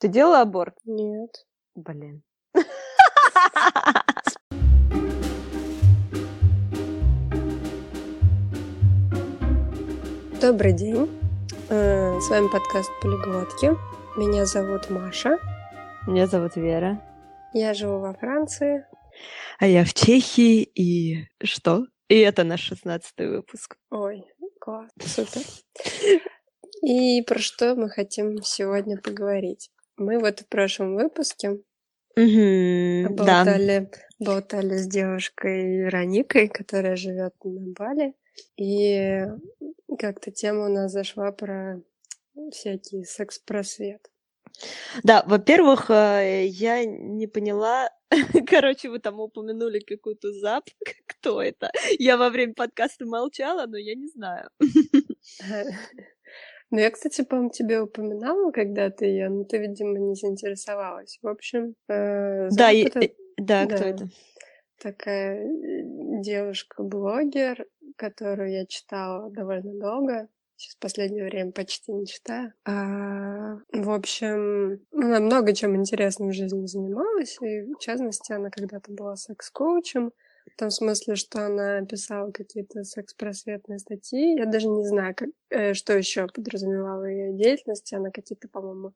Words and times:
Ты 0.00 0.08
делала 0.08 0.40
аборт? 0.40 0.78
Нет. 0.86 1.44
Блин. 1.74 2.22
Добрый 10.40 10.72
день. 10.72 11.06
Э, 11.68 12.18
С 12.18 12.30
вами 12.30 12.48
подкаст 12.48 12.90
«Полиглотки». 13.02 13.76
Меня 14.18 14.46
зовут 14.46 14.88
Маша. 14.88 15.36
Меня 16.06 16.26
зовут 16.26 16.56
Вера. 16.56 16.98
Я 17.52 17.74
живу 17.74 17.98
во 17.98 18.14
Франции. 18.14 18.86
А 19.58 19.66
я 19.66 19.84
в 19.84 19.92
Чехии, 19.92 20.62
и 20.62 21.26
что? 21.44 21.84
И 22.08 22.18
это 22.20 22.44
наш 22.44 22.60
шестнадцатый 22.62 23.28
выпуск. 23.28 23.76
Ой, 23.90 24.24
класс, 24.62 24.90
супер. 25.04 25.42
И 26.82 27.20
про 27.20 27.38
что 27.38 27.74
мы 27.74 27.90
хотим 27.90 28.40
сегодня 28.42 28.96
поговорить? 28.96 29.70
Мы 30.00 30.18
вот 30.18 30.40
в 30.40 30.48
прошлом 30.48 30.94
выпуске 30.94 31.58
Да. 32.16 33.08
болтали, 33.10 33.90
болтали 34.18 34.76
с 34.78 34.86
девушкой 34.86 35.76
Вероникой, 35.76 36.48
которая 36.48 36.96
живет 36.96 37.34
на 37.44 37.72
Бали. 37.72 38.14
И 38.56 39.26
как-то 39.98 40.30
тема 40.30 40.66
у 40.66 40.68
нас 40.68 40.92
зашла 40.92 41.32
про 41.32 41.82
всякий 42.50 43.04
секс-просвет. 43.04 44.10
Да, 45.02 45.22
во-первых, 45.26 45.90
э, 45.90 46.46
я 46.46 46.82
не 46.86 47.26
поняла, 47.26 47.90
короче, 48.48 48.88
вы 48.88 49.00
там 49.00 49.20
упомянули 49.20 49.80
какую-то 49.80 50.32
зап, 50.32 50.64
кто 51.06 51.42
это? 51.42 51.70
Я 51.98 52.16
во 52.16 52.30
время 52.30 52.54
подкаста 52.54 53.04
молчала, 53.04 53.66
но 53.66 53.76
я 53.76 53.94
не 53.94 54.08
знаю. 54.08 54.48
Ну, 56.70 56.78
я, 56.78 56.90
кстати, 56.90 57.22
по-моему, 57.22 57.50
тебе 57.50 57.80
упоминала 57.80 58.52
когда-то 58.52 59.04
ее, 59.04 59.28
но 59.28 59.44
ты, 59.44 59.58
видимо, 59.58 59.98
не 59.98 60.14
заинтересовалась. 60.14 61.18
В 61.20 61.26
общем, 61.28 61.74
э, 61.88 62.48
Да, 62.52 62.70
и- 62.70 62.84
это 62.84 63.00
э, 63.00 63.08
да, 63.38 63.66
кто 63.66 63.78
да. 63.78 63.88
это? 63.88 64.08
такая 64.80 65.44
э, 65.46 65.82
девушка-блогер, 66.22 67.66
которую 67.96 68.52
я 68.52 68.66
читала 68.66 69.30
довольно 69.30 69.78
долго. 69.78 70.28
Сейчас 70.56 70.74
в 70.76 70.78
последнее 70.78 71.24
время 71.24 71.52
почти 71.52 71.90
не 71.92 72.06
читаю. 72.06 72.52
А, 72.66 73.56
в 73.72 73.90
общем, 73.90 74.80
она 74.92 75.18
много 75.20 75.54
чем 75.54 75.74
интересным 75.74 76.28
в 76.30 76.34
жизни 76.34 76.66
занималась, 76.66 77.38
и 77.40 77.72
в 77.72 77.78
частности, 77.78 78.32
она 78.32 78.50
когда-то 78.50 78.92
была 78.92 79.16
секс-коучем, 79.16 80.12
в 80.54 80.58
том 80.58 80.70
смысле, 80.70 81.16
что 81.16 81.46
она 81.46 81.82
писала 81.82 82.30
какие-то 82.30 82.84
секс-просветные 82.84 83.78
статьи. 83.78 84.36
Я 84.36 84.46
даже 84.46 84.68
не 84.68 84.84
знаю, 84.86 85.14
как, 85.16 85.28
э, 85.50 85.74
что 85.74 85.96
еще 85.96 86.26
подразумевала 86.26 87.04
ее 87.04 87.32
деятельность. 87.32 87.92
Она 87.92 88.10
какие-то, 88.10 88.48
по-моему, 88.48 88.92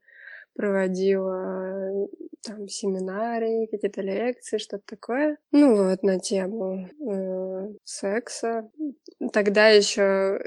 проводила 0.54 2.04
э, 2.04 2.06
там 2.42 2.68
семинарии, 2.68 3.66
какие-то 3.66 4.02
лекции, 4.02 4.58
что-то 4.58 4.84
такое. 4.86 5.38
Ну 5.52 5.88
вот, 5.88 6.02
на 6.02 6.18
тему 6.18 6.88
э, 7.00 7.74
секса. 7.84 8.70
Тогда 9.32 9.68
еще 9.68 10.40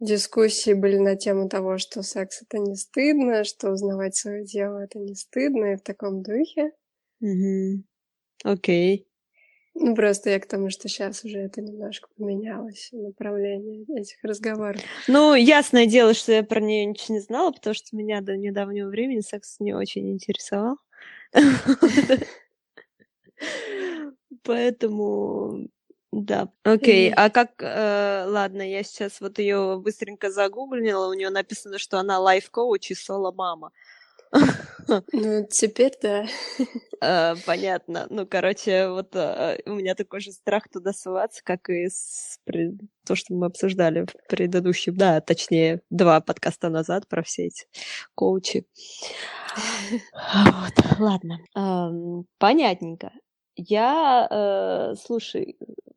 дискуссии 0.00 0.74
были 0.74 0.98
на 0.98 1.16
тему 1.16 1.48
того, 1.48 1.78
что 1.78 2.02
секс 2.02 2.42
это 2.42 2.58
не 2.58 2.76
стыдно, 2.76 3.44
что 3.44 3.70
узнавать 3.70 4.16
свое 4.16 4.44
тело 4.44 4.78
это 4.78 4.98
не 4.98 5.14
стыдно, 5.14 5.72
и 5.72 5.76
в 5.76 5.82
таком 5.82 6.22
духе. 6.22 6.72
Окей. 8.44 9.06
Ну, 9.74 9.94
просто 9.96 10.30
я 10.30 10.38
к 10.38 10.46
тому, 10.46 10.70
что 10.70 10.88
сейчас 10.88 11.24
уже 11.24 11.38
это 11.40 11.60
немножко 11.60 12.08
поменялось, 12.16 12.90
направление 12.92 13.84
этих 14.00 14.22
разговоров. 14.22 14.80
Ну, 15.08 15.34
ясное 15.34 15.86
дело, 15.86 16.14
что 16.14 16.30
я 16.32 16.44
про 16.44 16.60
нее 16.60 16.84
ничего 16.86 17.16
не 17.16 17.20
знала, 17.20 17.50
потому 17.50 17.74
что 17.74 17.96
меня 17.96 18.20
до 18.20 18.36
недавнего 18.36 18.88
времени 18.88 19.20
секс 19.20 19.56
не 19.58 19.74
очень 19.74 20.12
интересовал. 20.12 20.76
Поэтому, 24.44 25.68
да. 26.12 26.48
Окей, 26.62 27.12
а 27.12 27.30
как, 27.30 27.50
э, 27.60 28.24
ладно, 28.28 28.62
я 28.62 28.82
сейчас 28.84 29.20
вот 29.20 29.38
ее 29.38 29.80
быстренько 29.82 30.30
загуглила, 30.30 31.08
у 31.08 31.14
нее 31.14 31.30
написано, 31.30 31.78
что 31.78 31.98
она 31.98 32.20
лайф-коуч 32.20 32.90
и 32.90 32.94
соло-мама. 32.94 33.72
Ну, 35.12 35.46
теперь 35.50 35.92
да. 36.02 36.26
Э, 37.00 37.34
Понятно. 37.46 38.06
Ну, 38.10 38.26
короче, 38.26 38.88
вот 38.88 39.14
э, 39.14 39.58
у 39.66 39.74
меня 39.74 39.94
такой 39.94 40.20
же 40.20 40.32
страх 40.32 40.68
туда 40.68 40.92
ссылаться, 40.92 41.42
как 41.44 41.68
и 41.70 41.88
с 41.88 42.38
пред- 42.44 42.80
то, 43.06 43.14
что 43.14 43.34
мы 43.34 43.46
обсуждали 43.46 44.06
в 44.06 44.28
предыдущем, 44.28 44.96
да, 44.96 45.20
точнее, 45.20 45.80
два 45.90 46.20
подкаста 46.20 46.68
назад 46.68 47.08
про 47.08 47.22
все 47.22 47.46
эти 47.46 47.66
коучи. 48.14 48.66
Вот, 50.12 50.98
ладно. 50.98 52.24
Понятненько. 52.38 53.12
Я, 53.56 54.26
э, 54.30 54.94
слушай, 55.00 55.56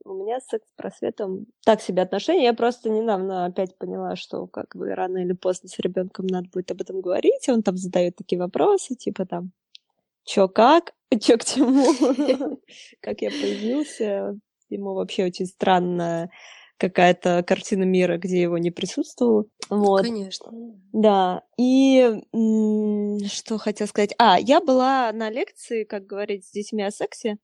у 0.10 0.24
меня 0.24 0.40
с 0.40 0.48
секс-просветом 0.48 1.48
так 1.66 1.82
себе 1.82 2.02
отношения. 2.04 2.46
Я 2.46 2.54
просто 2.54 2.90
недавно 2.90 3.46
опять 3.46 3.78
поняла, 3.78 4.16
что 4.16 4.48
как 4.48 4.76
бы 4.76 4.94
рано 4.96 5.20
или 5.20 5.34
поздно 5.34 5.70
с 5.70 5.80
ребенком 5.80 6.28
надо 6.28 6.50
будет 6.54 6.72
об 6.72 6.82
этом 6.82 7.02
говорить. 7.02 7.48
Он 7.50 7.64
там 7.64 7.78
задает 7.78 8.16
такие 8.16 8.40
вопросы, 8.40 8.96
типа 8.96 9.26
там, 9.26 9.52
чё 10.26 10.48
как, 10.50 10.94
чё 11.22 11.38
к 11.38 11.46
чему, 11.46 11.86
как 13.02 13.22
я 13.22 13.30
появился. 13.30 14.40
Ему 14.70 14.94
вообще 14.96 15.26
очень 15.26 15.46
странная 15.48 16.30
какая-то 16.78 17.44
картина 17.48 17.84
мира, 17.84 18.18
где 18.18 18.42
его 18.42 18.58
не 18.58 18.72
присутствовало. 18.72 19.46
Вот. 19.70 20.04
Конечно. 20.04 20.52
Да, 20.94 21.44
и 21.58 22.22
что 23.28 23.58
хотела 23.58 23.88
сказать? 23.88 24.14
А, 24.20 24.40
я 24.40 24.62
была 24.62 25.12
на 25.12 25.30
лекции, 25.30 25.84
как 25.86 26.06
говорить, 26.06 26.46
с 26.46 26.52
детьми 26.52 26.84
о 26.84 26.92
сексе. 26.92 27.38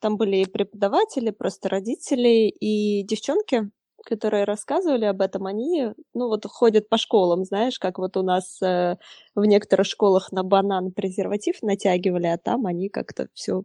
Там 0.00 0.16
были 0.16 0.38
и 0.38 0.46
преподаватели, 0.46 1.30
просто 1.30 1.68
родители 1.68 2.48
и 2.48 3.02
девчонки, 3.04 3.70
которые 4.04 4.44
рассказывали 4.44 5.04
об 5.04 5.20
этом. 5.20 5.46
Они, 5.46 5.92
ну 6.14 6.28
вот, 6.28 6.46
ходят 6.46 6.88
по 6.88 6.96
школам, 6.96 7.44
знаешь, 7.44 7.78
как 7.78 7.98
вот 7.98 8.16
у 8.16 8.22
нас 8.22 8.60
э, 8.62 8.96
в 9.34 9.44
некоторых 9.44 9.86
школах 9.86 10.32
на 10.32 10.42
банан 10.42 10.92
презерватив 10.92 11.62
натягивали, 11.62 12.26
а 12.26 12.38
там 12.38 12.66
они 12.66 12.88
как-то 12.88 13.28
все 13.34 13.64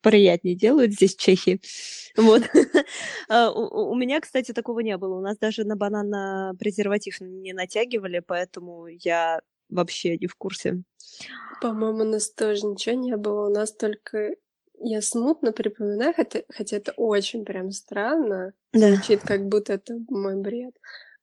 приятнее 0.00 0.56
делают 0.56 0.92
здесь, 0.92 1.14
в 1.14 1.20
Чехии. 1.20 1.60
Вот. 2.16 2.42
А, 3.28 3.50
У 3.50 3.94
меня, 3.94 4.20
кстати, 4.20 4.52
такого 4.52 4.80
не 4.80 4.96
было. 4.96 5.16
У 5.18 5.20
нас 5.20 5.38
даже 5.38 5.64
на 5.64 5.76
банан 5.76 6.08
на 6.08 6.52
презерватив 6.58 7.20
не 7.20 7.52
натягивали, 7.52 8.20
поэтому 8.20 8.86
я 8.86 9.40
вообще 9.68 10.18
не 10.18 10.26
в 10.26 10.34
курсе. 10.36 10.82
По-моему, 11.60 12.00
у 12.00 12.04
нас 12.04 12.30
тоже 12.30 12.66
ничего 12.66 12.96
не 12.96 13.16
было. 13.16 13.46
У 13.48 13.52
нас 13.52 13.72
только... 13.72 14.34
Я 14.86 15.00
смутно 15.00 15.52
припоминаю, 15.52 16.12
хотя, 16.14 16.42
хотя 16.50 16.76
это 16.76 16.92
очень 16.98 17.46
прям 17.46 17.70
странно. 17.70 18.52
Да. 18.74 18.92
Звучит, 18.92 19.22
как 19.22 19.46
будто 19.48 19.72
это 19.72 19.98
мой 20.10 20.36
бред. 20.36 20.74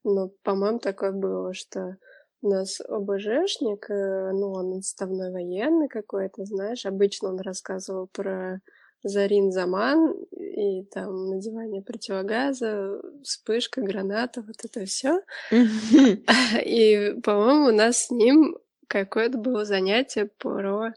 Но, 0.03 0.31
по-моему, 0.41 0.79
такое 0.79 1.11
было, 1.11 1.53
что 1.53 1.97
у 2.41 2.49
нас 2.49 2.81
ОБЖшник, 2.81 3.87
э, 3.91 4.31
ну, 4.31 4.53
он 4.53 4.79
отставной 4.79 5.31
военный 5.31 5.87
какой-то, 5.89 6.43
знаешь, 6.43 6.87
обычно 6.87 7.29
он 7.29 7.39
рассказывал 7.39 8.07
про 8.11 8.61
Зарин 9.03 9.51
Заман 9.51 10.15
и 10.31 10.83
там 10.85 11.27
надевание 11.27 11.83
противогаза, 11.83 12.99
вспышка, 13.21 13.81
граната, 13.81 14.41
вот 14.41 14.55
это 14.63 14.85
все. 14.85 15.21
И, 15.51 17.15
по-моему, 17.23 17.67
у 17.67 17.75
нас 17.75 18.05
с 18.05 18.09
ним 18.09 18.57
какое-то 18.87 19.37
было 19.37 19.65
занятие 19.65 20.29
про 20.39 20.93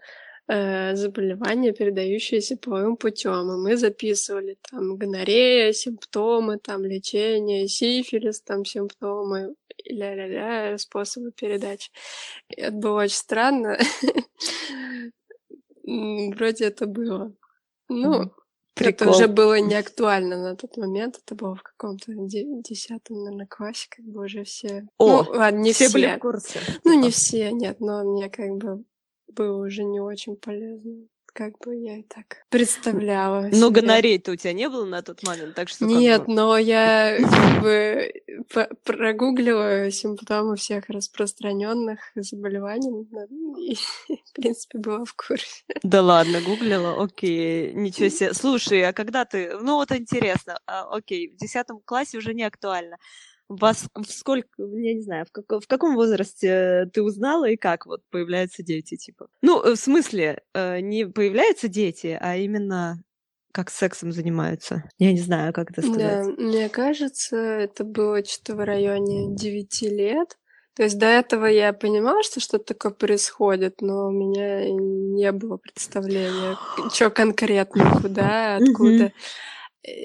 э, 0.48 0.94
заболевания, 0.96 1.72
передающиеся 1.72 2.56
половым 2.56 2.96
путем. 2.96 3.52
И 3.52 3.56
мы 3.56 3.76
записывали 3.76 4.58
там 4.70 4.96
гонорея, 4.96 5.72
симптомы, 5.72 6.58
там 6.58 6.84
лечение, 6.84 7.68
сифилис, 7.68 8.40
там 8.42 8.64
симптомы, 8.64 9.54
ля-ля-ля, 9.84 10.78
способы 10.78 11.32
передачи. 11.32 11.90
И 12.48 12.60
это 12.60 12.76
было 12.76 13.02
очень 13.02 13.16
странно. 13.16 13.78
Вроде 15.84 16.64
это 16.66 16.86
было. 16.86 17.34
Ну, 17.88 18.32
это 18.76 19.08
уже 19.08 19.28
было 19.28 19.60
не 19.60 19.74
актуально 19.74 20.42
на 20.42 20.56
тот 20.56 20.76
момент. 20.76 21.20
Это 21.24 21.34
было 21.34 21.54
в 21.54 21.62
каком-то 21.62 22.12
де- 22.14 22.62
десятом, 22.62 23.22
наверное, 23.22 23.46
классе, 23.46 23.86
как 23.90 24.04
бы 24.04 24.24
уже 24.24 24.44
все... 24.44 24.86
О, 24.98 25.22
ну, 25.22 25.30
ладно, 25.30 25.58
не 25.58 25.72
все. 25.72 25.88
Все 25.88 25.92
были 25.92 26.16
в 26.16 26.18
курсе. 26.18 26.60
Ну, 26.82 26.94
не 26.94 27.10
типа. 27.10 27.16
все, 27.16 27.52
нет, 27.52 27.80
но 27.80 28.02
мне 28.04 28.28
как 28.30 28.56
бы 28.56 28.84
было 29.28 29.64
уже 29.64 29.84
не 29.84 30.00
очень 30.00 30.36
полезно. 30.36 31.06
Как 31.32 31.58
бы 31.58 31.74
я 31.74 31.98
и 31.98 32.02
так 32.02 32.44
представляла 32.48 33.50
себе. 33.50 33.70
гонорей-то 33.70 34.30
у 34.30 34.36
тебя 34.36 34.52
не 34.52 34.68
было 34.68 34.84
на 34.84 35.02
тот 35.02 35.24
момент, 35.24 35.56
так 35.56 35.68
что 35.68 35.84
Нет, 35.84 36.26
бы- 36.26 36.32
но 36.32 36.56
я 36.56 37.18
как 37.20 37.60
бы 37.60 38.12
прогуглила 38.84 39.90
симптомы 39.90 40.54
всех 40.54 40.88
распространенных 40.88 41.98
заболеваний 42.14 43.08
и, 43.58 43.74
в 44.26 44.32
принципе, 44.32 44.78
была 44.78 45.04
в 45.04 45.12
курсе. 45.14 45.64
Да 45.82 46.02
ладно, 46.02 46.40
гуглила, 46.40 47.02
окей, 47.02 47.72
ничего 47.74 48.08
себе. 48.10 48.32
Слушай, 48.32 48.84
а 48.84 48.92
когда 48.92 49.24
ты... 49.24 49.58
Ну, 49.58 49.74
вот 49.74 49.90
интересно, 49.90 50.60
а, 50.66 50.84
окей, 50.88 51.30
в 51.30 51.36
десятом 51.36 51.80
классе 51.84 52.16
уже 52.18 52.32
не 52.32 52.44
актуально. 52.44 52.98
Вас 53.56 53.86
в 53.94 54.04
сколько, 54.10 54.48
я 54.58 54.94
не 54.94 55.02
знаю, 55.02 55.26
в, 55.26 55.32
как, 55.32 55.62
в 55.62 55.66
каком 55.66 55.94
возрасте 55.94 56.88
ты 56.92 57.02
узнала 57.02 57.48
и 57.48 57.56
как 57.56 57.86
вот 57.86 58.00
появляются 58.10 58.62
дети, 58.62 58.96
типа? 58.96 59.28
Ну, 59.42 59.62
в 59.62 59.76
смысле, 59.76 60.42
э, 60.54 60.80
не 60.80 61.06
появляются 61.06 61.68
дети, 61.68 62.18
а 62.20 62.36
именно 62.36 63.02
как 63.52 63.70
сексом 63.70 64.10
занимаются. 64.10 64.82
Я 64.98 65.12
не 65.12 65.20
знаю, 65.20 65.52
как 65.52 65.70
это 65.70 65.82
сказать. 65.82 66.26
Да, 66.26 66.42
мне 66.42 66.68
кажется, 66.68 67.36
это 67.36 67.84
было 67.84 68.24
что-то 68.24 68.56
в 68.56 68.64
районе 68.64 69.34
9 69.34 69.82
лет. 69.82 70.36
То 70.74 70.82
есть 70.82 70.98
до 70.98 71.06
этого 71.06 71.46
я 71.46 71.72
понимала, 71.72 72.24
что 72.24 72.40
что-то 72.40 72.74
такое 72.74 72.90
происходит, 72.90 73.80
но 73.80 74.08
у 74.08 74.10
меня 74.10 74.68
не 74.68 75.30
было 75.30 75.56
представления, 75.56 76.58
что 76.92 77.10
конкретно, 77.10 78.00
куда, 78.02 78.56
откуда. 78.56 79.06
И 79.06 79.12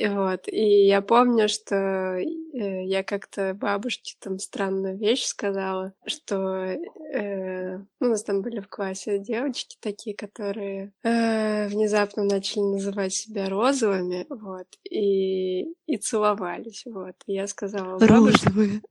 вот, 0.09 0.47
и 0.47 0.85
я 0.87 1.01
помню, 1.01 1.47
что 1.47 1.75
э, 1.75 2.83
я 2.85 3.03
как-то 3.03 3.53
бабушке 3.53 4.15
там 4.19 4.37
странную 4.37 4.97
вещь 4.97 5.23
сказала, 5.23 5.93
что 6.05 6.65
э, 6.65 7.77
ну, 7.77 8.07
у 8.07 8.09
нас 8.09 8.23
там 8.23 8.41
были 8.41 8.59
в 8.59 8.67
классе 8.67 9.19
девочки 9.19 9.77
такие, 9.79 10.15
которые 10.15 10.91
э, 11.03 11.67
внезапно 11.67 12.23
начали 12.23 12.61
называть 12.61 13.13
себя 13.13 13.47
розовыми, 13.47 14.25
вот, 14.29 14.67
и, 14.89 15.71
и 15.85 15.97
целовались, 15.97 16.83
вот. 16.85 17.15
И 17.25 17.33
я 17.33 17.47
сказала. 17.47 17.99
Розовые? 17.99 18.81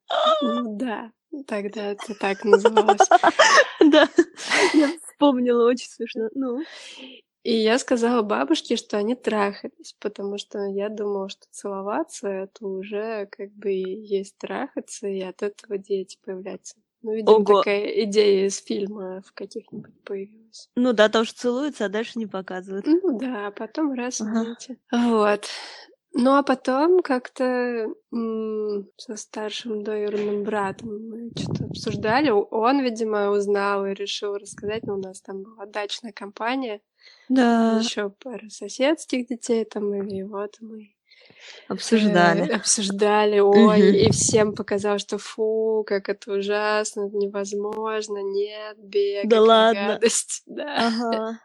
Ну 0.40 0.76
да, 0.78 1.12
тогда 1.46 1.92
это 1.92 2.14
так 2.14 2.44
называлось. 2.44 2.98
Да, 3.80 4.08
я 4.74 4.90
вспомнила, 5.06 5.68
очень 5.68 5.88
смешно. 5.88 6.28
Ну. 6.34 6.62
И 7.42 7.54
я 7.54 7.78
сказала 7.78 8.22
бабушке, 8.22 8.76
что 8.76 8.98
они 8.98 9.14
трахались, 9.14 9.94
потому 10.00 10.38
что 10.38 10.66
я 10.66 10.88
думала, 10.88 11.28
что 11.28 11.46
целоваться 11.50 12.28
это 12.28 12.66
уже 12.66 13.26
как 13.30 13.52
бы 13.52 13.70
есть 13.70 14.36
трахаться, 14.38 15.06
и 15.06 15.20
от 15.20 15.42
этого 15.42 15.78
дети 15.78 16.18
появляются. 16.24 16.76
Ну, 17.02 17.14
видимо, 17.14 17.36
Ого. 17.36 17.58
такая 17.58 17.86
идея 18.04 18.48
из 18.48 18.58
фильма 18.58 19.22
в 19.24 19.32
каких-нибудь 19.32 20.02
появилась. 20.02 20.68
Ну 20.74 20.92
да, 20.92 21.08
тоже 21.08 21.32
целуются, 21.32 21.84
а 21.84 21.88
дальше 21.88 22.18
не 22.18 22.26
показывают. 22.26 22.86
Ну 22.86 23.18
да, 23.18 23.46
а 23.46 23.50
потом 23.52 23.92
раз 23.92 24.20
ага. 24.20 24.44
дети. 24.44 24.78
Вот. 24.90 25.46
Ну, 26.14 26.34
а 26.34 26.42
потом 26.42 27.00
как-то 27.00 27.86
со 28.10 29.16
старшим 29.16 29.84
двоюродным 29.84 30.42
братом 30.42 31.08
мы 31.08 31.30
что-то 31.36 31.66
обсуждали. 31.66 32.30
Он, 32.30 32.80
видимо, 32.80 33.30
узнал 33.30 33.86
и 33.86 33.94
решил 33.94 34.36
рассказать. 34.36 34.82
Но 34.84 34.94
у 34.94 35.00
нас 35.00 35.20
там 35.20 35.42
была 35.42 35.66
дачная 35.66 36.12
компания. 36.12 36.80
Да. 37.28 37.80
Еще 37.82 38.10
пара 38.10 38.48
соседских 38.48 39.26
детей 39.26 39.64
там, 39.64 39.94
и 39.94 40.22
вот 40.22 40.56
мы 40.60 40.94
обсуждали. 41.68 42.50
Э, 42.50 42.56
обсуждали, 42.56 43.38
ой, 43.38 43.56
угу. 43.56 43.96
и 43.96 44.10
всем 44.10 44.54
показал, 44.54 44.98
что 44.98 45.18
фу, 45.18 45.84
как 45.86 46.08
это 46.08 46.32
ужасно, 46.32 47.08
это 47.08 47.16
невозможно, 47.16 48.18
нет, 48.18 48.78
бег, 48.78 49.28
да 49.28 49.40
ладно. 49.40 49.86
гадость. 49.94 50.42
Да. 50.46 50.86
Ага. 50.86 51.40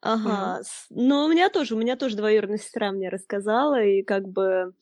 Ага. 0.00 0.60
Ну, 0.90 1.24
у 1.24 1.28
меня 1.28 1.48
тоже, 1.48 1.74
у 1.74 1.78
меня 1.78 1.96
тоже 1.96 2.16
двоюродная 2.16 2.58
сестра 2.58 2.92
мне 2.92 3.08
рассказала, 3.08 3.82
и 3.82 4.02
как 4.02 4.28
бы 4.28 4.74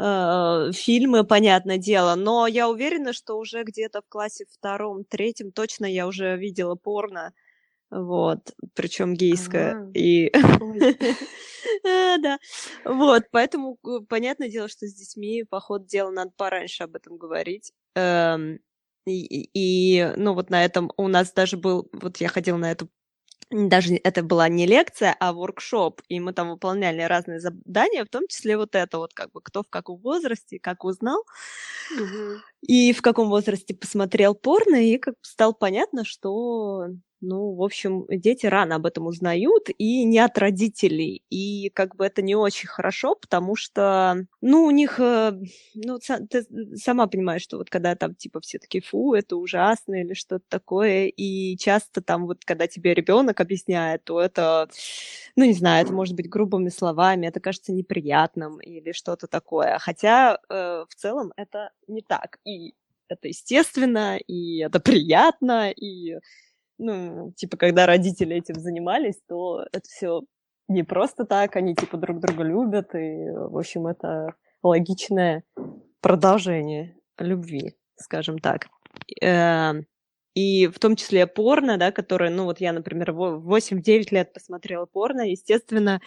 э, 0.00 0.72
фильмы, 0.72 1.24
понятное 1.24 1.78
дело, 1.78 2.16
но 2.16 2.46
я 2.48 2.68
уверена, 2.68 3.12
что 3.12 3.38
уже 3.38 3.62
где-то 3.62 4.02
в 4.02 4.08
классе 4.08 4.46
втором, 4.50 5.04
третьем 5.04 5.52
точно 5.52 5.86
я 5.86 6.08
уже 6.08 6.36
видела 6.36 6.74
порно, 6.74 7.34
вот, 7.90 8.54
причем 8.74 9.14
гейское. 9.14 9.90
И 9.94 10.26
э, 11.84 12.18
да, 12.18 12.38
вот, 12.84 13.24
поэтому 13.30 13.78
э, 13.86 14.00
понятное 14.08 14.48
дело, 14.48 14.68
что 14.68 14.86
с 14.86 14.94
детьми, 14.94 15.44
по 15.44 15.60
ходу 15.60 15.86
дела, 15.86 16.10
надо 16.10 16.32
пораньше 16.36 16.84
об 16.84 16.96
этом 16.96 17.16
говорить. 17.16 17.72
Эм, 17.94 18.58
и, 19.06 19.48
и, 19.54 20.12
ну, 20.16 20.34
вот 20.34 20.50
на 20.50 20.64
этом 20.64 20.92
у 20.96 21.08
нас 21.08 21.32
даже 21.32 21.56
был, 21.56 21.88
вот 21.92 22.18
я 22.18 22.28
ходила 22.28 22.58
на 22.58 22.70
эту 22.70 22.88
даже 23.50 23.94
это 24.04 24.22
была 24.22 24.48
не 24.48 24.66
лекция, 24.66 25.16
а 25.18 25.32
воркшоп, 25.32 26.02
и 26.08 26.20
мы 26.20 26.34
там 26.34 26.50
выполняли 26.50 27.00
разные 27.00 27.40
задания, 27.40 28.04
в 28.04 28.08
том 28.08 28.28
числе 28.28 28.58
вот 28.58 28.74
это 28.74 28.98
вот, 28.98 29.14
как 29.14 29.32
бы, 29.32 29.40
кто 29.40 29.62
в 29.62 29.68
каком 29.70 29.98
возрасте, 30.00 30.58
как 30.58 30.84
узнал, 30.84 31.24
угу. 31.96 32.40
И 32.62 32.92
в 32.92 33.02
каком 33.02 33.28
возрасте 33.28 33.74
посмотрел 33.74 34.34
порно, 34.34 34.76
и 34.76 34.98
как 34.98 35.14
стало 35.22 35.52
понятно, 35.52 36.04
что 36.04 36.88
ну, 37.20 37.54
в 37.54 37.62
общем, 37.62 38.06
дети 38.08 38.46
рано 38.46 38.76
об 38.76 38.86
этом 38.86 39.06
узнают, 39.06 39.68
и 39.76 40.04
не 40.04 40.18
от 40.20 40.38
родителей. 40.38 41.22
И 41.30 41.70
как 41.74 41.96
бы 41.96 42.06
это 42.06 42.22
не 42.22 42.36
очень 42.36 42.68
хорошо, 42.68 43.16
потому 43.16 43.56
что, 43.56 44.24
ну, 44.40 44.64
у 44.64 44.70
них, 44.70 45.00
э, 45.00 45.32
ну, 45.74 45.98
ты 46.30 46.44
сама 46.76 47.06
понимаешь, 47.08 47.42
что 47.42 47.58
вот 47.58 47.70
когда 47.70 47.96
там 47.96 48.14
типа 48.14 48.40
все 48.40 48.58
таки 48.58 48.80
фу, 48.80 49.14
это 49.14 49.36
ужасно 49.36 50.00
или 50.02 50.14
что-то 50.14 50.44
такое, 50.48 51.06
и 51.06 51.56
часто 51.56 52.02
там 52.02 52.26
вот, 52.26 52.44
когда 52.44 52.66
тебе 52.68 52.94
ребенок 52.94 53.40
объясняет, 53.40 54.04
то 54.04 54.20
это, 54.20 54.68
ну, 55.36 55.44
не 55.44 55.54
знаю, 55.54 55.84
это 55.84 55.92
может 55.92 56.14
быть 56.14 56.28
грубыми 56.28 56.68
словами, 56.68 57.26
это 57.26 57.40
кажется 57.40 57.72
неприятным 57.72 58.60
или 58.60 58.92
что-то 58.92 59.26
такое. 59.26 59.78
Хотя 59.78 60.38
э, 60.48 60.84
в 60.88 60.94
целом 60.94 61.32
это 61.36 61.70
не 61.88 62.02
так. 62.02 62.38
И 62.48 62.74
это 63.08 63.28
естественно, 63.28 64.16
и 64.16 64.58
это 64.58 64.80
приятно, 64.80 65.70
и 65.70 66.16
ну, 66.78 67.32
типа, 67.36 67.56
когда 67.56 67.86
родители 67.86 68.36
этим 68.36 68.54
занимались, 68.60 69.20
то 69.28 69.64
это 69.72 69.88
все 69.88 70.22
не 70.68 70.84
просто 70.84 71.24
так, 71.24 71.56
они, 71.56 71.74
типа, 71.74 71.96
друг 71.96 72.20
друга 72.20 72.44
любят, 72.44 72.94
и, 72.94 73.30
в 73.30 73.56
общем, 73.58 73.86
это 73.86 74.34
логичное 74.62 75.42
продолжение 76.00 76.96
любви, 77.18 77.74
скажем 77.96 78.38
так. 78.38 78.68
Эм, 79.20 79.86
и 80.34 80.68
в 80.68 80.78
том 80.78 80.94
числе 80.94 81.26
порно, 81.26 81.78
да, 81.78 81.90
которое, 81.90 82.30
ну, 82.30 82.44
вот 82.44 82.60
я, 82.60 82.72
например, 82.72 83.12
в 83.12 83.44
8-9 83.44 84.12
лет 84.12 84.32
посмотрела 84.32 84.86
порно, 84.86 85.22
естественно, 85.22 86.00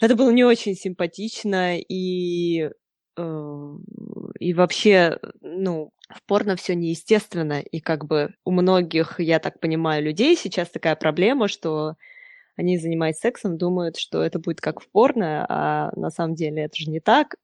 это 0.00 0.16
было 0.16 0.30
не 0.30 0.44
очень 0.44 0.74
симпатично, 0.74 1.78
и 1.78 2.62
э, 2.62 2.72
и 3.18 4.54
вообще, 4.54 5.18
ну, 5.40 5.90
в 6.08 6.22
порно 6.24 6.56
все 6.56 6.74
неестественно, 6.74 7.60
и 7.60 7.80
как 7.80 8.06
бы 8.06 8.34
у 8.44 8.50
многих, 8.50 9.20
я 9.20 9.38
так 9.38 9.60
понимаю, 9.60 10.02
людей 10.04 10.36
сейчас 10.36 10.70
такая 10.70 10.96
проблема, 10.96 11.48
что 11.48 11.96
они, 12.56 12.78
занимаясь 12.78 13.18
сексом, 13.18 13.58
думают, 13.58 13.96
что 13.96 14.22
это 14.22 14.38
будет 14.38 14.60
как 14.60 14.80
в 14.80 14.88
порно, 14.90 15.46
а 15.48 15.92
на 15.96 16.10
самом 16.10 16.34
деле 16.34 16.64
это 16.64 16.76
же 16.76 16.90
не 16.90 17.00
так. 17.00 17.36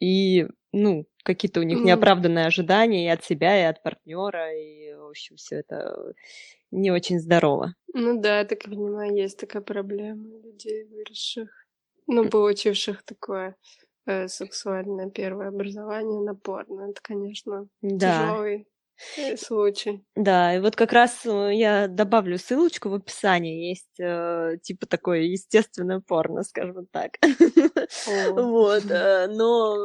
И, 0.00 0.46
ну, 0.72 1.06
какие-то 1.24 1.60
у 1.60 1.64
них 1.64 1.80
неоправданные 1.80 2.46
ожидания 2.46 3.06
и 3.06 3.08
от 3.08 3.24
себя, 3.24 3.58
и 3.60 3.64
от 3.64 3.82
партнера, 3.82 4.54
и, 4.54 4.94
в 4.94 5.08
общем, 5.08 5.36
все 5.36 5.56
это 5.56 6.14
не 6.70 6.90
очень 6.90 7.18
здорово. 7.18 7.74
Ну 7.94 8.20
да, 8.20 8.44
так 8.44 8.64
понимаю, 8.64 9.14
есть 9.14 9.38
такая 9.38 9.62
проблема 9.62 10.38
людей, 10.40 10.84
выросших, 10.84 11.48
ну, 12.06 12.28
получивших 12.28 13.02
такое 13.04 13.56
э, 14.08 14.28
сексуальное 14.28 15.10
первое 15.10 15.48
образование 15.48 16.20
на 16.20 16.34
порно. 16.34 16.90
Это, 16.90 17.00
конечно, 17.02 17.68
да. 17.82 18.22
тяжелый 18.22 18.68
э, 19.16 19.36
случай. 19.36 20.04
Да, 20.16 20.54
и 20.54 20.60
вот 20.60 20.76
как 20.76 20.92
раз 20.92 21.24
э, 21.24 21.50
я 21.54 21.88
добавлю 21.88 22.38
ссылочку 22.38 22.88
в 22.88 22.94
описании. 22.94 23.68
Есть 23.68 24.00
э, 24.00 24.56
типа 24.62 24.86
такое 24.86 25.20
естественное 25.20 26.00
порно, 26.00 26.42
скажем 26.42 26.86
так. 26.90 27.12
Вот, 28.34 28.84
но 29.30 29.76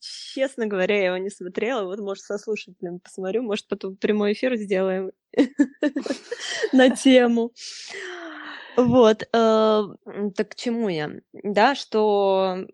честно 0.00 0.66
говоря, 0.66 0.98
я 0.98 1.06
его 1.06 1.16
не 1.16 1.30
смотрела. 1.30 1.84
Вот, 1.84 1.98
может, 2.00 2.24
со 2.24 2.38
слушателем 2.38 3.00
посмотрю, 3.00 3.42
может, 3.42 3.68
потом 3.68 3.96
прямой 3.96 4.32
эфир 4.32 4.56
сделаем 4.56 5.12
на 6.72 6.90
тему. 6.90 7.52
Вот, 8.76 9.22
э, 9.22 9.82
так 10.34 10.48
к 10.48 10.54
чему 10.54 10.88
я? 10.88 11.10
Да, 11.32 11.74
что 11.74 12.66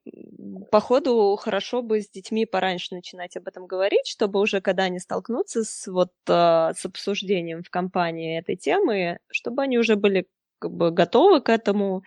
походу 0.70 1.36
хорошо 1.40 1.82
бы 1.82 2.00
с 2.00 2.08
детьми 2.08 2.46
пораньше 2.46 2.94
начинать 2.94 3.36
об 3.36 3.48
этом 3.48 3.66
говорить, 3.66 4.06
чтобы 4.06 4.40
уже 4.40 4.60
когда 4.60 4.84
они 4.84 5.00
столкнутся 5.00 5.64
с 5.64 5.88
вот 5.88 6.12
э, 6.28 6.32
с 6.76 6.84
обсуждением 6.84 7.62
в 7.64 7.70
компании 7.70 8.38
этой 8.38 8.54
темы, 8.56 9.18
чтобы 9.30 9.62
они 9.62 9.78
уже 9.78 9.96
были 9.96 10.28
как 10.60 10.72
бы 10.72 10.90
готовы 10.90 11.40
к 11.40 11.48
этому 11.50 12.02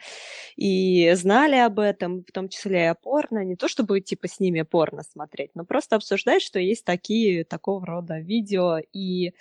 и 0.57 1.11
знали 1.15 1.55
об 1.57 1.79
этом, 1.79 2.23
в 2.27 2.31
том 2.33 2.49
числе 2.49 2.83
и 2.83 2.87
о 2.87 2.95
порно. 2.95 3.43
Не 3.45 3.55
то 3.55 3.67
чтобы 3.69 4.01
типа 4.01 4.27
с 4.27 4.39
ними 4.39 4.63
порно 4.63 5.03
смотреть, 5.03 5.51
но 5.55 5.65
просто 5.65 5.97
обсуждать, 5.97 6.41
что 6.41 6.59
есть 6.59 6.85
такие, 6.85 7.45
такого 7.45 7.85
рода 7.85 8.19
видео 8.19 8.79
и 8.93 9.33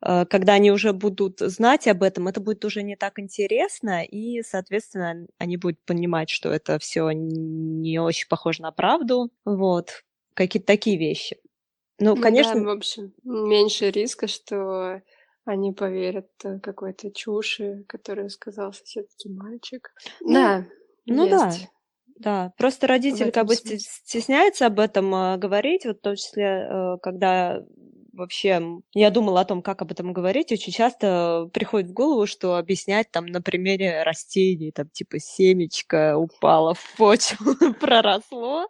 когда 0.00 0.54
они 0.54 0.70
уже 0.70 0.92
будут 0.92 1.40
знать 1.40 1.88
об 1.88 2.02
этом, 2.02 2.28
это 2.28 2.40
будет 2.40 2.64
уже 2.64 2.82
не 2.82 2.96
так 2.96 3.18
интересно, 3.18 4.04
и, 4.04 4.42
соответственно, 4.42 5.26
они 5.38 5.56
будут 5.56 5.78
понимать, 5.84 6.30
что 6.30 6.50
это 6.50 6.78
все 6.78 7.10
не 7.12 7.98
очень 7.98 8.28
похоже 8.28 8.62
на 8.62 8.72
правду. 8.72 9.30
Вот. 9.44 10.04
Какие-то 10.34 10.66
такие 10.66 10.98
вещи. 10.98 11.38
Ну, 11.98 12.14
ну 12.14 12.22
конечно... 12.22 12.54
Да, 12.54 12.60
в 12.60 12.68
общем, 12.68 13.14
меньше 13.24 13.90
риска, 13.90 14.26
что 14.26 15.00
они 15.46 15.72
поверят 15.72 16.28
какой-то 16.62 17.10
чуши, 17.12 17.84
которую 17.88 18.30
сказал 18.30 18.72
соседский 18.72 19.30
мальчик. 19.30 19.92
Ну, 20.20 20.34
да, 20.34 20.66
ну 21.06 21.24
есть. 21.24 21.68
да. 22.18 22.48
да. 22.48 22.52
Просто 22.58 22.86
родитель 22.86 23.30
как 23.30 23.46
бы 23.46 23.54
стесняется 23.54 24.66
об 24.66 24.80
этом 24.80 25.14
э, 25.14 25.38
говорить, 25.38 25.86
вот 25.86 25.98
в 25.98 26.00
том 26.00 26.16
числе, 26.16 26.44
э, 26.68 26.96
когда 27.00 27.62
вообще 28.16 28.60
я 28.94 29.10
думала 29.10 29.40
о 29.40 29.44
том, 29.44 29.62
как 29.62 29.82
об 29.82 29.92
этом 29.92 30.12
говорить, 30.12 30.52
очень 30.52 30.72
часто 30.72 31.48
приходит 31.52 31.90
в 31.90 31.92
голову, 31.92 32.26
что 32.26 32.56
объяснять 32.56 33.10
там 33.10 33.26
на 33.26 33.40
примере 33.40 34.02
растений, 34.02 34.72
там 34.72 34.88
типа 34.88 35.18
семечко 35.18 36.16
упало 36.16 36.74
в 36.74 36.96
почву, 36.96 37.54
проросло, 37.80 38.68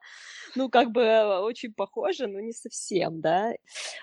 ну, 0.56 0.70
как 0.70 0.90
бы 0.90 1.02
э, 1.02 1.38
очень 1.40 1.72
похоже, 1.72 2.26
но 2.26 2.40
не 2.40 2.52
совсем, 2.52 3.20
да. 3.20 3.52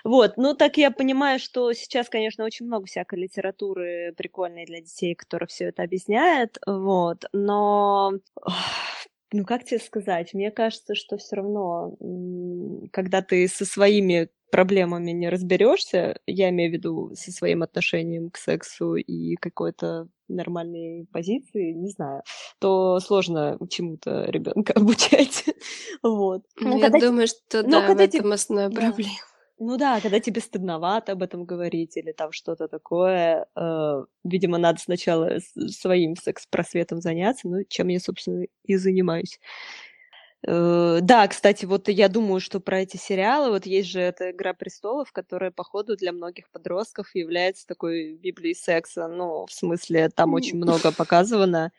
Вот, 0.04 0.36
ну, 0.36 0.54
так 0.54 0.76
я 0.76 0.90
понимаю, 0.90 1.38
что 1.38 1.72
сейчас, 1.72 2.08
конечно, 2.08 2.44
очень 2.44 2.66
много 2.66 2.86
всякой 2.86 3.20
литературы 3.20 4.14
прикольной 4.16 4.64
для 4.64 4.80
детей, 4.80 5.14
которая 5.14 5.48
все 5.48 5.66
это 5.66 5.82
объясняет, 5.82 6.58
вот, 6.66 7.24
но 7.32 8.12
ну 9.32 9.44
как 9.44 9.64
тебе 9.64 9.80
сказать, 9.80 10.32
мне 10.32 10.52
кажется, 10.52 10.94
что 10.94 11.16
все 11.16 11.36
равно, 11.36 11.96
когда 12.92 13.20
ты 13.20 13.48
со 13.48 13.64
своими 13.64 14.28
проблемами 14.54 15.10
не 15.10 15.30
разберешься, 15.30 16.20
я 16.26 16.50
имею 16.50 16.70
в 16.70 16.74
виду 16.74 17.10
со 17.16 17.32
своим 17.32 17.64
отношением 17.64 18.30
к 18.30 18.36
сексу 18.36 18.94
и 18.94 19.34
какой-то 19.34 20.06
нормальной 20.28 21.08
позиции, 21.12 21.72
не 21.72 21.88
знаю, 21.88 22.22
то 22.60 23.00
сложно 23.00 23.58
чему-то 23.68 24.26
ребенка 24.30 24.72
обучать. 24.76 25.46
вот. 26.04 26.42
Ну, 26.60 26.78
я 26.78 26.88
думаю, 26.88 27.26
что 27.26 27.64
да, 27.64 27.84
когда 27.84 28.06
в 28.06 28.14
этом 28.14 28.30
основная 28.30 28.70
проблема. 28.70 29.10
Ну 29.58 29.76
да, 29.76 30.00
когда 30.00 30.20
тебе 30.20 30.40
стыдновато 30.40 31.12
об 31.12 31.24
этом 31.24 31.44
говорить 31.44 31.96
или 31.96 32.12
там 32.12 32.30
что-то 32.30 32.68
такое, 32.68 33.46
э, 33.56 34.04
видимо, 34.22 34.58
надо 34.58 34.78
сначала 34.78 35.38
своим 35.68 36.14
секс-просветом 36.14 37.00
заняться, 37.00 37.48
ну, 37.48 37.64
чем 37.68 37.88
я, 37.88 37.98
собственно, 37.98 38.46
и 38.62 38.76
занимаюсь. 38.76 39.40
Э, 40.46 40.98
да, 41.00 41.26
кстати, 41.28 41.64
вот 41.64 41.88
я 41.88 42.08
думаю, 42.08 42.40
что 42.40 42.60
про 42.60 42.80
эти 42.80 42.96
сериалы, 42.96 43.50
вот 43.50 43.66
есть 43.66 43.88
же 43.88 44.00
эта 44.00 44.30
«Игра 44.30 44.52
престолов», 44.52 45.10
которая, 45.12 45.50
походу, 45.50 45.96
для 45.96 46.12
многих 46.12 46.50
подростков 46.50 47.14
является 47.14 47.66
такой 47.66 48.14
библией 48.14 48.54
секса, 48.54 49.08
ну, 49.08 49.46
в 49.46 49.52
смысле, 49.52 50.10
там 50.10 50.34
очень 50.34 50.58
много 50.58 50.92
показывано, 50.92 51.72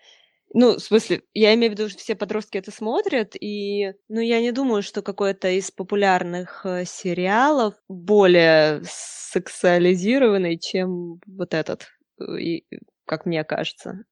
ну, 0.54 0.78
в 0.78 0.80
смысле, 0.80 1.24
я 1.34 1.54
имею 1.56 1.74
в 1.74 1.76
виду, 1.78 1.90
что 1.90 2.00
все 2.00 2.16
подростки 2.16 2.58
это 2.58 2.72
смотрят, 2.72 3.36
и, 3.40 3.94
ну, 4.10 4.22
я 4.22 4.42
не 4.42 4.52
думаю, 4.52 4.84
что 4.84 5.02
какой-то 5.02 5.50
из 5.50 5.72
популярных 5.72 6.66
э, 6.66 6.86
сериалов 6.86 7.76
более 7.90 8.82
сексуализированный, 8.86 10.58
чем 10.58 11.22
вот 11.28 11.54
этот, 11.54 11.88
э, 12.20 12.40
и, 12.40 12.66
как 13.06 13.26
мне 13.26 13.44
кажется. 13.44 14.06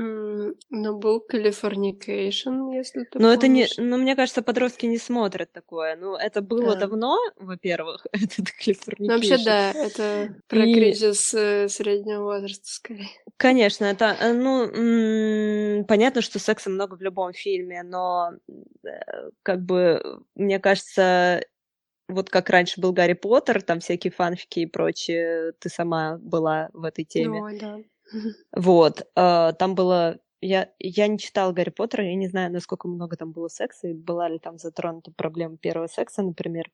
Ну, 0.00 0.98
был 0.98 1.24
Californication, 1.28 2.72
если 2.72 3.04
ты 3.04 3.18
Но 3.18 3.32
это 3.32 3.48
не, 3.48 3.66
ну, 3.78 3.96
мне 3.96 4.14
кажется, 4.14 4.42
подростки 4.42 4.86
не 4.86 4.98
смотрят 4.98 5.52
такое. 5.52 5.96
Ну, 5.96 6.14
это 6.14 6.40
было 6.40 6.74
да. 6.74 6.86
давно, 6.86 7.18
во-первых, 7.36 8.06
этот 8.12 8.46
Californication. 8.60 8.96
Ну, 8.98 9.14
вообще, 9.14 9.44
да, 9.44 9.72
это 9.72 10.36
про 10.46 10.64
и... 10.64 10.72
кризис 10.72 11.34
э, 11.34 11.68
среднего 11.68 12.22
возраста, 12.22 12.68
скорее. 12.68 13.08
Конечно, 13.36 13.86
это, 13.86 14.16
э, 14.20 14.32
ну, 14.34 15.84
понятно, 15.86 16.22
что 16.22 16.38
секса 16.38 16.70
много 16.70 16.94
в 16.94 17.02
любом 17.02 17.32
фильме, 17.32 17.82
но, 17.82 18.34
э, 18.84 19.30
как 19.42 19.62
бы, 19.62 20.22
мне 20.36 20.60
кажется, 20.60 21.42
вот 22.06 22.30
как 22.30 22.50
раньше 22.50 22.80
был 22.80 22.92
Гарри 22.92 23.14
Поттер, 23.14 23.62
там 23.62 23.80
всякие 23.80 24.12
фанфики 24.12 24.60
и 24.60 24.66
прочее, 24.66 25.54
ты 25.58 25.68
сама 25.68 26.18
была 26.18 26.70
в 26.72 26.84
этой 26.84 27.04
теме. 27.04 27.42
Ой, 27.42 27.58
да. 27.58 27.78
Вот, 28.52 29.06
э, 29.14 29.52
там 29.58 29.74
было... 29.74 30.18
Я, 30.40 30.70
я 30.78 31.08
не 31.08 31.18
читала 31.18 31.52
Гарри 31.52 31.70
Поттера, 31.70 32.04
я 32.04 32.14
не 32.14 32.28
знаю, 32.28 32.52
насколько 32.52 32.86
много 32.86 33.16
там 33.16 33.32
было 33.32 33.48
секса, 33.48 33.88
и 33.88 33.92
была 33.92 34.28
ли 34.28 34.38
там 34.38 34.58
затронута 34.58 35.10
проблема 35.10 35.56
первого 35.56 35.88
секса, 35.88 36.22
например. 36.22 36.70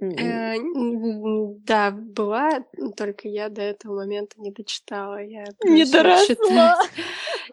Э, 0.00 0.54
да, 1.66 1.90
была, 1.90 2.64
только 2.96 3.28
я 3.28 3.48
до 3.48 3.60
этого 3.60 3.96
момента 3.96 4.40
не 4.40 4.50
дочитала. 4.50 5.22
Я 5.22 5.44
не 5.62 5.84
доросла. 5.84 6.78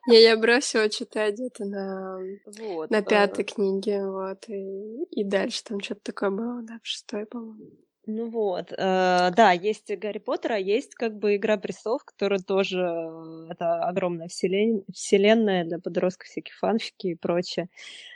Я, 0.07 0.19
я 0.31 0.37
бросила 0.37 0.89
читать 0.89 1.33
где-то 1.33 1.65
на, 1.65 2.19
вот, 2.45 2.89
на 2.89 3.01
пятой 3.01 3.43
э... 3.43 3.47
книге, 3.47 4.07
вот, 4.07 4.47
и, 4.47 5.03
и 5.11 5.23
дальше 5.25 5.63
там 5.63 5.81
что-то 5.81 6.01
такое 6.03 6.29
было, 6.29 6.61
да, 6.61 6.79
в 6.81 6.87
шестой, 6.87 7.25
по-моему. 7.25 7.71
Ну 8.09 8.29
вот, 8.29 8.71
э, 8.71 9.31
да, 9.35 9.51
есть 9.51 9.93
Гарри 9.97 10.19
Поттер, 10.19 10.53
а 10.53 10.57
есть 10.57 10.95
как 10.95 11.17
бы 11.17 11.35
Игра 11.35 11.57
престолов, 11.57 12.05
которая 12.05 12.39
тоже 12.39 12.79
э, 12.79 13.47
это 13.51 13.83
огромная 13.83 14.29
вселен... 14.29 14.85
вселенная 14.93 15.65
для 15.65 15.77
подростков, 15.77 16.29
всякие 16.29 16.55
фанфики 16.55 17.07
и 17.07 17.15
прочее. 17.15 17.67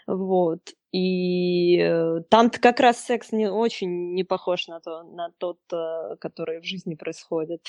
Вот. 0.08 0.62
И 0.92 1.78
э, 1.80 2.22
там-то 2.30 2.60
как 2.60 2.80
раз 2.80 2.98
секс 2.98 3.32
не 3.32 3.50
очень 3.50 4.14
не 4.14 4.24
похож 4.24 4.68
на, 4.68 4.80
то, 4.80 5.04
на 5.04 5.32
тот, 5.38 5.60
э, 5.72 6.16
который 6.20 6.60
в 6.60 6.66
жизни 6.66 6.96
происходит. 6.96 7.66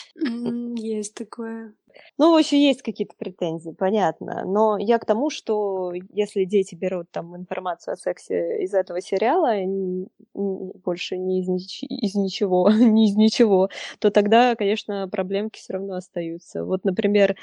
есть 0.77 1.15
такое. 1.15 1.75
Ну, 2.19 2.33
в 2.33 2.39
общем, 2.39 2.59
есть 2.59 2.83
какие-то 2.83 3.15
претензии, 3.17 3.71
понятно. 3.71 4.45
Но 4.47 4.77
я 4.79 4.99
к 4.99 5.05
тому, 5.05 5.31
что 5.31 5.93
если 6.13 6.45
дети 6.45 6.75
берут 6.75 7.11
там 7.11 7.37
информацию 7.37 7.95
о 7.95 7.97
сексе 7.97 8.63
из 8.63 8.75
этого 8.75 9.01
сериала, 9.01 9.53
больше 10.35 11.19
не 11.19 11.41
из, 11.41 11.49
нич- 11.49 11.87
из 11.87 12.15
ничего, 12.15 12.71
не 12.71 13.09
из 13.09 13.17
ничего, 13.17 13.69
то 13.99 14.11
тогда, 14.11 14.55
конечно, 14.57 15.09
проблемки 15.09 15.59
все 15.59 15.75
равно 15.75 15.95
остаются. 15.95 16.65
Вот, 16.65 16.85
например, 16.85 17.37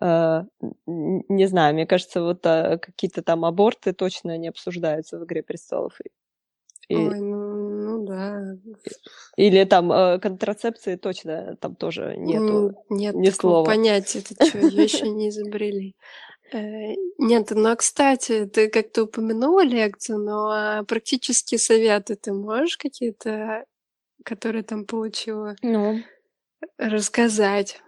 не 0.00 1.46
знаю, 1.46 1.74
мне 1.74 1.86
кажется, 1.86 2.22
вот 2.22 2.44
uh, 2.44 2.78
какие-то 2.78 3.22
там 3.22 3.44
аборты 3.44 3.92
точно 3.92 4.36
не 4.36 4.48
обсуждаются 4.48 5.18
в 5.18 5.24
«Игре 5.24 5.42
престолов». 5.42 5.98
И... 6.88 6.94
Ой, 6.94 7.18
ну, 7.18 7.98
ну 7.98 8.06
да. 8.06 8.56
Или 9.36 9.64
там 9.64 9.90
э, 9.90 10.20
контрацепции 10.20 10.94
точно 10.94 11.56
там 11.60 11.74
тоже 11.74 12.14
нету 12.16 12.76
Нет 12.88 13.14
ни 13.16 13.30
слова. 13.30 13.64
понятия, 13.64 14.20
это 14.20 14.46
что, 14.46 14.58
ее 14.58 14.84
еще 14.84 15.08
не 15.10 15.30
изобрели. 15.30 15.96
Э, 16.52 16.94
нет, 17.18 17.50
ну, 17.50 17.70
а, 17.70 17.76
кстати, 17.76 18.46
ты 18.46 18.68
как-то 18.68 19.04
упомянула 19.04 19.64
лекцию, 19.64 20.18
но 20.20 20.50
а 20.50 20.84
практические 20.84 21.58
советы 21.58 22.14
ты 22.14 22.32
можешь 22.32 22.76
какие-то, 22.76 23.64
которые 24.24 24.62
там 24.62 24.84
получила, 24.84 25.56
ну. 25.62 26.02
рассказать? 26.78 27.80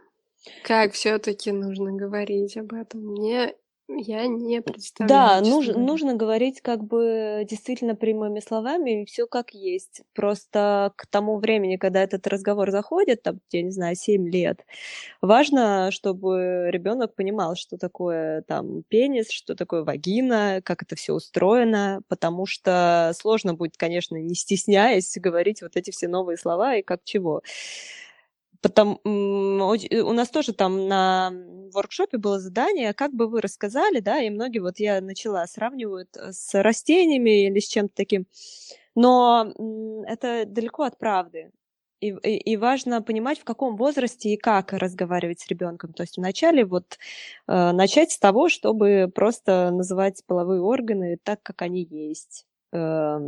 Как 0.62 0.92
все-таки 0.92 1.52
нужно 1.52 1.92
говорить 1.92 2.56
об 2.56 2.72
этом? 2.72 3.00
Мне 3.00 3.54
я 3.90 4.26
не 4.26 4.60
представляю. 4.60 5.42
Да, 5.42 5.48
нуж, 5.48 5.68
нужно 5.68 6.14
говорить 6.14 6.60
как 6.60 6.84
бы 6.84 7.46
действительно 7.48 7.94
прямыми 7.94 8.40
словами, 8.40 9.06
все 9.06 9.26
как 9.26 9.52
есть. 9.52 10.02
Просто 10.14 10.92
к 10.96 11.06
тому 11.06 11.38
времени, 11.38 11.76
когда 11.76 12.02
этот 12.02 12.26
разговор 12.26 12.70
заходит, 12.70 13.22
там, 13.22 13.40
я 13.50 13.62
не 13.62 13.70
знаю, 13.70 13.96
7 13.96 14.28
лет, 14.28 14.66
важно, 15.22 15.90
чтобы 15.90 16.68
ребенок 16.70 17.14
понимал, 17.14 17.56
что 17.56 17.78
такое 17.78 18.42
там 18.42 18.82
пенис, 18.88 19.30
что 19.30 19.54
такое 19.54 19.84
вагина, 19.84 20.60
как 20.62 20.82
это 20.82 20.94
все 20.94 21.14
устроено, 21.14 22.02
потому 22.08 22.44
что 22.44 23.12
сложно 23.18 23.54
будет, 23.54 23.78
конечно, 23.78 24.16
не 24.16 24.34
стесняясь 24.34 25.16
говорить 25.16 25.62
вот 25.62 25.76
эти 25.76 25.90
все 25.92 26.08
новые 26.08 26.36
слова 26.36 26.76
и 26.76 26.82
как 26.82 27.00
чего. 27.04 27.42
Потом 28.60 29.00
у 29.04 30.12
нас 30.12 30.30
тоже 30.30 30.52
там 30.52 30.88
на 30.88 31.32
воркшопе 31.72 32.18
было 32.18 32.40
задание, 32.40 32.92
как 32.92 33.12
бы 33.12 33.28
вы 33.28 33.40
рассказали, 33.40 34.00
да, 34.00 34.20
и 34.20 34.30
многие 34.30 34.58
вот 34.58 34.78
я 34.78 35.00
начала 35.00 35.46
сравнивают 35.46 36.16
э, 36.16 36.32
с 36.32 36.60
растениями 36.60 37.46
или 37.46 37.60
с 37.60 37.68
чем-то 37.68 37.94
таким, 37.94 38.26
но 38.94 39.52
это 40.06 40.44
далеко 40.46 40.84
от 40.84 40.98
правды. 40.98 41.52
И, 42.00 42.08
и, 42.10 42.52
и 42.52 42.56
важно 42.56 43.02
понимать, 43.02 43.40
в 43.40 43.44
каком 43.44 43.76
возрасте 43.76 44.30
и 44.30 44.36
как 44.36 44.72
разговаривать 44.72 45.40
с 45.40 45.48
ребенком. 45.48 45.92
То 45.92 46.04
есть 46.04 46.16
вначале 46.16 46.64
вот 46.64 46.96
э, 47.48 47.72
начать 47.72 48.12
с 48.12 48.18
того, 48.18 48.48
чтобы 48.48 49.10
просто 49.12 49.70
называть 49.72 50.22
половые 50.26 50.60
органы 50.60 51.18
так, 51.22 51.42
как 51.42 51.62
они 51.62 51.82
есть, 51.82 52.46
э, 52.72 53.18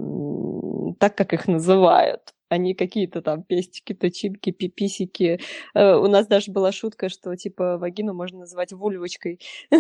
так, 0.99 1.17
как 1.17 1.33
их 1.33 1.49
называют 1.49 2.33
они 2.51 2.75
какие-то 2.75 3.23
там 3.23 3.45
пестики, 3.45 3.95
точинки, 3.95 4.51
пиписики. 4.51 5.41
Э, 5.73 5.95
у 5.95 6.09
нас 6.09 6.27
даже 6.27 6.51
была 6.51 6.73
шутка, 6.73 7.09
что 7.09 7.35
типа 7.37 7.79
вагину 7.79 8.13
можно 8.13 8.41
называть 8.41 8.73
вульвочкой. 8.73 9.41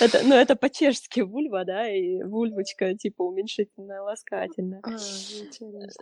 это, 0.00 0.20
ну, 0.24 0.34
это 0.34 0.54
по-чешски 0.54 1.20
вульва, 1.20 1.64
да, 1.64 1.88
и 1.88 2.22
вульвочка, 2.22 2.94
типа 2.94 3.22
уменьшительная, 3.22 4.00
ласкательная. 4.00 4.80
А, 4.84 4.96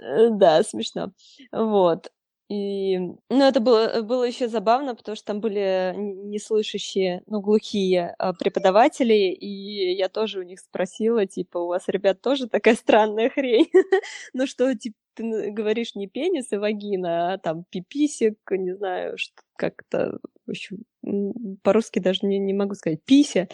э, 0.02 0.28
да, 0.30 0.62
смешно. 0.62 1.12
Вот. 1.50 2.10
И, 2.50 2.98
ну, 2.98 3.44
это 3.44 3.60
было, 3.60 4.02
было 4.02 4.24
еще 4.24 4.48
забавно, 4.48 4.96
потому 4.96 5.14
что 5.14 5.24
там 5.24 5.40
были 5.40 5.94
неслышащие, 5.96 7.22
ну, 7.26 7.40
глухие 7.40 8.16
а, 8.18 8.32
преподаватели, 8.32 9.14
и 9.14 9.94
я 9.94 10.08
тоже 10.08 10.40
у 10.40 10.42
них 10.42 10.58
спросила, 10.58 11.26
типа, 11.26 11.58
у 11.58 11.68
вас, 11.68 11.84
ребят, 11.86 12.20
тоже 12.20 12.48
такая 12.48 12.74
странная 12.74 13.30
хрень? 13.30 13.70
ну, 14.32 14.48
что, 14.48 14.74
типа, 14.76 14.96
ты 15.20 15.50
говоришь 15.50 15.94
не 15.94 16.06
пенис 16.08 16.52
и 16.52 16.56
вагина, 16.56 17.34
а 17.34 17.38
там 17.38 17.64
пиписик, 17.70 18.38
не 18.50 18.74
знаю, 18.74 19.18
что 19.18 19.34
как-то 19.56 20.18
в 20.46 20.50
общем, 20.50 21.58
по-русски 21.62 22.00
даже 22.00 22.26
не, 22.26 22.38
не 22.38 22.52
могу 22.52 22.74
сказать, 22.74 23.04
пися, 23.04 23.48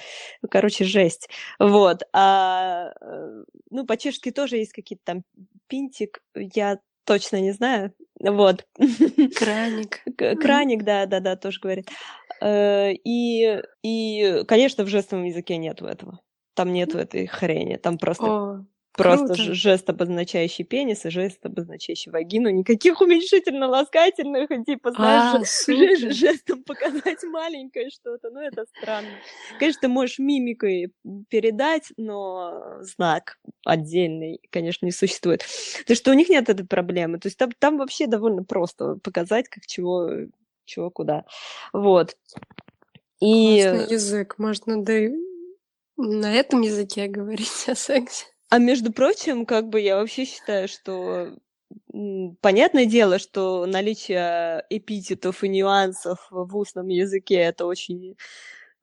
короче, 0.50 0.84
жесть, 0.84 1.28
вот, 1.58 2.02
а, 2.12 2.92
э, 3.00 3.44
ну, 3.70 3.84
по-чешски 3.84 4.30
тоже 4.30 4.56
есть 4.56 4.72
какие-то 4.72 5.04
там 5.04 5.22
пинтик, 5.66 6.22
я 6.34 6.78
точно 7.04 7.40
не 7.40 7.52
знаю, 7.52 7.92
вот. 8.20 8.66
Краник. 9.36 10.02
Краник, 10.40 10.84
да, 10.84 11.06
да, 11.06 11.20
да, 11.20 11.36
тоже 11.36 11.60
говорит. 11.60 11.88
Э, 12.40 12.92
и, 12.92 13.62
и, 13.82 14.44
конечно, 14.46 14.84
в 14.84 14.88
жестовом 14.88 15.24
языке 15.24 15.58
нету 15.58 15.86
этого. 15.86 16.20
Там 16.54 16.72
нету 16.72 16.98
этой 16.98 17.26
хрени, 17.26 17.76
там 17.76 17.98
просто 17.98 18.24
О, 18.24 18.64
Просто 18.96 19.34
Круто. 19.34 19.54
жест, 19.54 19.90
обозначающий 19.90 20.64
пенис, 20.64 21.04
и 21.04 21.10
жест, 21.10 21.44
обозначающий 21.44 22.10
вагину. 22.10 22.48
Никаких 22.48 23.00
уменьшительно-ласкательных, 23.00 24.48
типа, 24.64 24.92
знаешь, 24.92 25.34
а, 25.68 26.12
жестом 26.12 26.62
показать 26.64 27.22
маленькое 27.24 27.90
что-то. 27.90 28.30
Ну, 28.30 28.40
это 28.40 28.64
странно. 28.78 29.08
Конечно, 29.58 29.82
ты 29.82 29.88
можешь 29.88 30.18
мимикой 30.18 30.92
передать, 31.28 31.92
но 31.96 32.78
знак 32.80 33.38
отдельный, 33.64 34.40
конечно, 34.50 34.86
не 34.86 34.92
существует. 34.92 35.44
То 35.86 35.94
что 35.94 36.10
у 36.10 36.14
них 36.14 36.28
нет 36.30 36.48
этой 36.48 36.66
проблемы. 36.66 37.18
То 37.18 37.28
есть 37.28 37.36
там, 37.36 37.50
там 37.58 37.76
вообще 37.76 38.06
довольно 38.06 38.44
просто 38.44 38.96
показать, 38.96 39.48
как 39.48 39.66
чего, 39.66 40.10
чего 40.64 40.90
куда. 40.90 41.24
Вот. 41.72 42.16
И... 43.20 43.62
Классный 43.62 43.94
язык. 43.94 44.38
Можно 44.38 44.82
да 44.82 44.98
и 44.98 45.10
на 45.96 46.34
этом 46.34 46.60
языке 46.60 47.08
говорить 47.08 47.68
о 47.68 47.74
сексе. 47.74 48.26
А 48.56 48.58
между 48.58 48.90
прочим, 48.90 49.44
как 49.44 49.68
бы 49.68 49.82
я 49.82 49.96
вообще 49.96 50.24
считаю, 50.24 50.66
что 50.66 51.36
понятное 52.40 52.86
дело, 52.86 53.18
что 53.18 53.66
наличие 53.66 54.64
эпитетов 54.70 55.44
и 55.44 55.48
нюансов 55.50 56.26
в 56.30 56.56
устном 56.56 56.88
языке 56.88 57.34
это 57.34 57.66
очень 57.66 58.16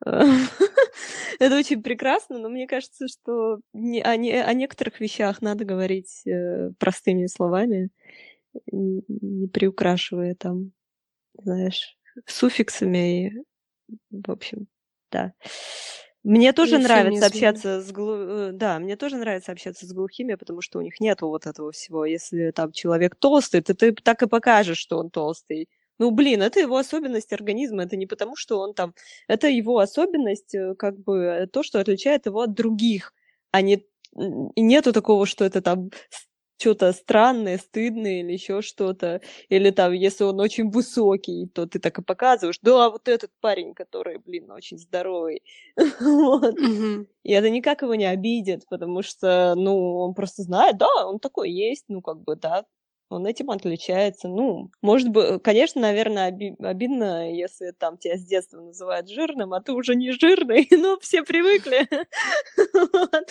это 0.06 1.58
очень 1.58 1.82
прекрасно, 1.82 2.38
но 2.38 2.50
мне 2.50 2.68
кажется, 2.68 3.08
что 3.08 3.62
не, 3.74 4.03
о, 4.03 4.15
не, 4.15 4.34
о 4.34 4.53
некоторых 4.53 5.00
вещах 5.00 5.42
надо 5.42 5.65
говорить 5.65 6.22
э, 6.27 6.70
простыми 6.77 7.25
словами, 7.25 7.89
не 8.72 9.48
приукрашивая 9.48 10.36
там, 10.36 10.72
знаешь, 11.34 11.98
суффиксами. 12.27 13.27
И, 13.27 13.44
в 14.12 14.30
общем, 14.30 14.68
да. 15.12 15.34
Мне 16.24 16.53
тоже 16.53 16.77
нравится 16.77 17.25
общаться 17.25 17.82
с 17.82 17.92
глу... 17.92 18.15
Э, 18.15 18.51
да, 18.53 18.80
мне 18.80 18.96
тоже 18.96 19.18
нравится 19.18 19.51
общаться 19.51 19.86
с 19.86 19.92
глухими, 19.92 20.36
потому 20.36 20.62
что 20.62 20.80
у 20.80 20.82
них 20.82 21.00
нету 21.01 21.27
вот 21.27 21.46
этого 21.46 21.72
всего. 21.74 22.06
Если 22.06 22.51
там 22.51 22.72
человек 22.72 23.15
толстый, 23.15 23.62
то 23.62 23.74
ты 23.74 23.94
так 23.94 24.24
и 24.24 24.27
покажешь, 24.27 24.77
что 24.77 24.98
он 25.00 25.10
толстый. 25.10 25.68
Ну, 26.00 26.12
блин, 26.12 26.42
это 26.42 26.62
его 26.62 26.77
особенность 26.77 27.34
организма, 27.34 27.84
это 27.84 27.98
не 27.98 28.08
потому, 28.08 28.38
что 28.38 28.60
он 28.60 28.74
там... 28.74 28.94
Это 29.27 29.48
его 29.50 29.80
особенность, 29.80 30.56
э, 30.56 30.75
как 30.75 30.98
бы, 30.98 31.50
то, 31.51 31.62
что 31.62 31.80
отличает 31.80 32.25
его 32.25 32.42
от 32.42 32.53
других, 32.53 33.13
а 33.51 33.62
не... 33.62 33.86
И 34.56 34.62
нету 34.62 34.94
такого, 34.94 35.25
что 35.25 35.44
это 35.44 35.62
там 35.62 35.89
что-то 36.57 36.93
странное, 36.93 37.57
стыдное 37.57 38.22
или 38.22 38.33
еще 38.33 38.62
что-то. 38.62 39.22
Или 39.50 39.72
там, 39.72 39.91
если 39.93 40.24
он 40.24 40.39
очень 40.39 40.69
высокий, 40.69 41.48
то 41.48 41.65
ты 41.65 41.79
так 41.79 42.00
и 42.00 42.03
показываешь, 42.03 42.60
да, 42.62 42.89
вот 42.89 43.07
этот 43.07 43.31
парень, 43.41 43.74
который, 43.74 44.17
блин, 44.19 44.51
очень 44.51 44.77
здоровый. 44.77 45.43
вот. 46.00 46.55
И 47.24 47.31
это 47.31 47.50
никак 47.50 47.81
его 47.81 47.95
не 47.95 48.05
обидит, 48.05 48.65
потому 48.69 49.01
что, 49.01 49.55
ну, 49.55 49.98
он 50.00 50.13
просто 50.13 50.43
знает, 50.43 50.77
да, 50.77 50.88
он 51.07 51.19
такой 51.19 51.51
есть, 51.51 51.86
ну, 51.88 52.01
как 52.01 52.22
бы, 52.22 52.36
да, 52.36 52.65
он 53.10 53.25
этим 53.27 53.51
отличается. 53.51 54.27
Ну, 54.27 54.72
может 54.81 55.10
быть, 55.10 55.41
конечно, 55.43 55.81
наверное, 55.81 56.29
оби- 56.29 56.55
обидно, 56.60 57.31
если 57.31 57.72
там 57.72 57.98
тебя 57.98 58.17
с 58.17 58.25
детства 58.25 58.60
называют 58.60 59.10
жирным, 59.10 59.53
а 59.53 59.62
ты 59.62 59.72
уже 59.72 59.95
не 59.95 60.12
жирный, 60.12 60.67
но 60.72 61.00
все 61.00 61.24
привыкли. 61.24 61.88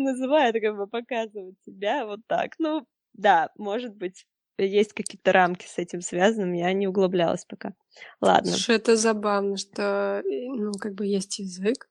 Не 0.00 0.12
называют, 0.12 0.56
как 0.60 0.76
бы 0.76 0.86
показывают 0.86 1.56
тебя 1.64 2.06
вот 2.06 2.20
так. 2.26 2.52
Ну, 2.58 2.86
да, 3.12 3.50
может 3.56 3.94
быть, 3.94 4.26
есть 4.58 4.92
какие-то 4.92 5.32
рамки 5.32 5.66
с 5.66 5.78
этим 5.78 6.00
связаны, 6.00 6.60
я 6.60 6.72
не 6.72 6.86
углублялась 6.86 7.44
пока. 7.44 7.74
Ладно. 8.20 8.52
Что 8.52 8.72
это 8.72 8.96
забавно, 8.96 9.56
что, 9.56 10.22
ну, 10.24 10.72
как 10.72 10.94
бы 10.94 11.06
есть 11.06 11.38
язык, 11.38 11.88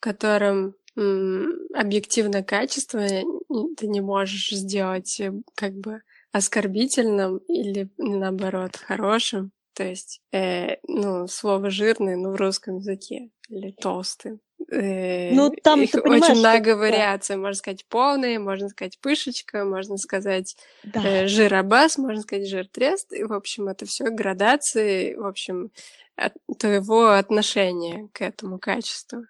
которым 0.00 0.74
объективное 0.94 2.42
качество 2.42 3.00
ты 3.00 3.86
не 3.86 4.02
можешь 4.02 4.50
сделать 4.50 5.18
э, 5.20 5.32
как 5.54 5.72
бы 5.72 6.02
оскорбительным 6.32 7.38
или 7.48 7.88
наоборот 7.96 8.76
хорошим. 8.76 9.52
То 9.74 9.84
есть, 9.84 10.20
э, 10.32 10.76
ну, 10.86 11.26
слово 11.28 11.70
жирный, 11.70 12.16
ну, 12.16 12.32
в 12.32 12.36
русском 12.36 12.76
языке, 12.76 13.30
или 13.48 13.70
толстый. 13.70 14.38
Э, 14.70 15.34
ну, 15.34 15.50
там 15.50 15.82
их 15.82 15.94
очень 15.94 16.38
много 16.38 16.76
вариаций. 16.76 17.36
Можно 17.36 17.54
сказать 17.54 17.84
полный, 17.86 18.38
можно 18.38 18.68
сказать 18.68 18.98
пышечка, 19.00 19.64
можно 19.64 19.96
сказать 19.96 20.56
да. 20.84 21.00
э, 21.04 21.26
жиробас, 21.26 21.98
можно 21.98 22.22
сказать 22.22 22.48
жир 22.48 22.66
трест. 22.68 23.12
И, 23.12 23.24
в 23.24 23.32
общем, 23.32 23.68
это 23.68 23.86
все 23.86 24.10
градации, 24.10 25.14
в 25.14 25.26
общем, 25.26 25.70
от 26.16 26.34
твоего 26.58 27.10
отношения 27.10 28.08
к 28.12 28.22
этому 28.22 28.58
качеству. 28.58 29.26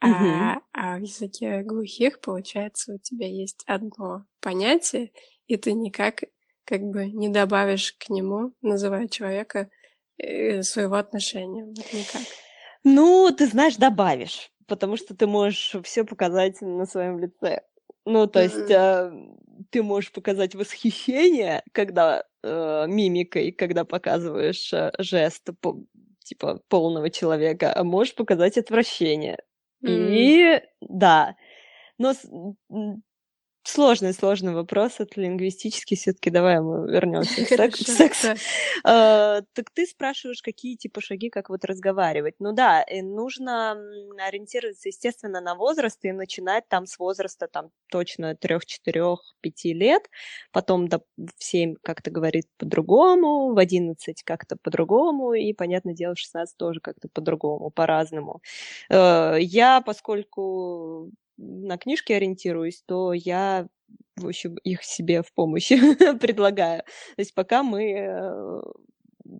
А, 0.00 0.58
а 0.72 0.98
в 0.98 1.02
языке 1.02 1.62
глухих, 1.62 2.20
получается, 2.20 2.94
у 2.94 2.98
тебя 2.98 3.26
есть 3.26 3.62
одно 3.66 4.26
понятие, 4.40 5.12
и 5.46 5.56
ты 5.56 5.72
никак 5.72 6.24
как 6.64 6.82
бы 6.82 7.06
не 7.06 7.28
добавишь 7.28 7.94
к 7.98 8.10
нему, 8.10 8.52
называя 8.60 9.08
человека, 9.08 9.70
э, 10.18 10.62
своего 10.62 10.96
отношения. 10.96 11.64
Вот 11.64 11.92
никак. 11.92 12.22
Ну, 12.82 13.34
ты 13.36 13.46
знаешь, 13.46 13.76
добавишь, 13.76 14.50
потому 14.66 14.96
что 14.96 15.14
ты 15.14 15.26
можешь 15.26 15.76
все 15.84 16.04
показать 16.04 16.60
на 16.60 16.86
своем 16.86 17.18
лице. 17.18 17.62
Ну, 18.06 18.26
то 18.26 18.42
есть 18.42 18.70
э, 18.70 19.12
ты 19.70 19.82
можешь 19.82 20.12
показать 20.12 20.54
восхищение, 20.54 21.62
когда 21.72 22.24
э, 22.42 22.84
мимикой, 22.86 23.52
когда 23.52 23.84
показываешь 23.84 24.72
э, 24.72 24.92
жест 24.98 25.48
по, 25.60 25.82
типа 26.22 26.60
полного 26.68 27.08
человека, 27.10 27.72
а 27.74 27.82
можешь 27.82 28.14
показать 28.14 28.58
отвращение. 28.58 29.38
И 29.82 30.62
да, 30.80 31.36
но 31.98 32.14
Сложный, 33.66 34.12
сложный 34.12 34.52
вопрос, 34.52 34.96
это 34.98 35.18
лингвистический, 35.22 35.96
все-таки 35.96 36.28
давай 36.28 36.60
мы 36.60 36.86
вернемся 36.86 37.46
к 37.46 37.76
сексу. 37.76 38.34
А, 38.84 39.40
так 39.54 39.70
ты 39.70 39.86
спрашиваешь, 39.86 40.42
какие 40.42 40.76
типа 40.76 41.00
шаги, 41.00 41.30
как 41.30 41.48
вот 41.48 41.64
разговаривать. 41.64 42.34
Ну 42.40 42.52
да, 42.52 42.84
нужно 43.02 43.72
ориентироваться, 44.18 44.90
естественно, 44.90 45.40
на 45.40 45.54
возраст 45.54 45.98
и 46.04 46.12
начинать 46.12 46.68
там 46.68 46.86
с 46.86 46.98
возраста 46.98 47.48
там 47.48 47.70
точно 47.90 48.36
3, 48.36 48.58
4, 48.66 49.16
5 49.40 49.64
лет, 49.64 50.10
потом 50.52 50.86
до, 50.86 51.00
в 51.16 51.30
7 51.38 51.76
как-то 51.82 52.10
говорит 52.10 52.46
по-другому, 52.58 53.54
в 53.54 53.58
11 53.58 54.22
как-то 54.24 54.56
по-другому, 54.62 55.32
и, 55.32 55.54
понятное 55.54 55.94
дело, 55.94 56.14
в 56.14 56.18
16 56.18 56.54
тоже 56.58 56.80
как-то 56.80 57.08
по-другому, 57.08 57.70
по-разному. 57.70 58.42
Э, 58.90 59.38
я, 59.40 59.80
поскольку 59.80 61.10
на 61.36 61.78
книжки 61.78 62.12
ориентируюсь, 62.12 62.82
то 62.86 63.12
я, 63.12 63.68
в 64.16 64.26
общем, 64.26 64.56
их 64.64 64.84
себе 64.84 65.22
в 65.22 65.32
помощь 65.32 65.68
предлагаю. 66.20 66.82
То 66.82 67.20
есть 67.20 67.34
пока 67.34 67.62
мы 67.62 67.92
э, 67.92 68.60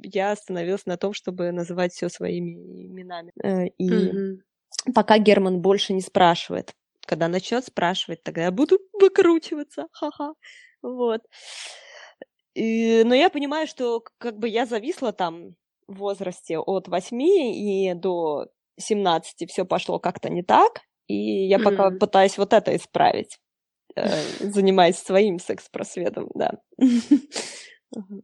я 0.02 0.32
остановилась 0.32 0.86
на 0.86 0.96
том, 0.96 1.12
чтобы 1.12 1.52
называть 1.52 1.92
все 1.92 2.08
своими 2.08 2.52
именами. 2.86 3.32
Э, 3.42 3.66
и 3.78 3.88
mm-hmm. 3.88 4.92
пока 4.94 5.18
Герман 5.18 5.60
больше 5.60 5.92
не 5.92 6.00
спрашивает. 6.00 6.74
Когда 7.06 7.28
начнет 7.28 7.64
спрашивать, 7.64 8.22
тогда 8.22 8.44
я 8.44 8.50
буду 8.50 8.78
выкручиваться. 8.94 9.88
Ха-ха. 9.92 10.34
Вот. 10.82 11.20
И, 12.54 13.02
но 13.04 13.14
я 13.14 13.30
понимаю, 13.30 13.66
что 13.66 14.02
как 14.18 14.38
бы 14.38 14.48
я 14.48 14.64
зависла 14.64 15.12
там 15.12 15.54
в 15.86 15.96
возрасте 15.96 16.58
от 16.58 16.88
8 16.88 17.22
и 17.22 17.92
до 17.94 18.46
17 18.78 19.50
все 19.50 19.64
пошло 19.64 19.98
как-то 19.98 20.30
не 20.30 20.42
так, 20.42 20.80
и 21.06 21.46
я 21.46 21.58
пока 21.58 21.88
mm-hmm. 21.88 21.98
пытаюсь 21.98 22.38
вот 22.38 22.52
это 22.52 22.74
исправить, 22.76 23.38
э, 23.96 24.06
занимаясь 24.40 24.98
своим 24.98 25.38
секс-просветом, 25.38 26.30
да. 26.34 26.58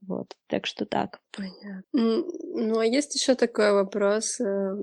Вот, 0.09 0.35
так 0.49 0.67
что 0.67 0.85
так. 0.85 1.21
Понятно. 1.31 1.85
Ну, 1.93 2.79
а 2.81 2.85
есть 2.85 3.15
еще 3.15 3.37
такой 3.37 3.71
вопрос, 3.73 4.41
э, 4.41 4.75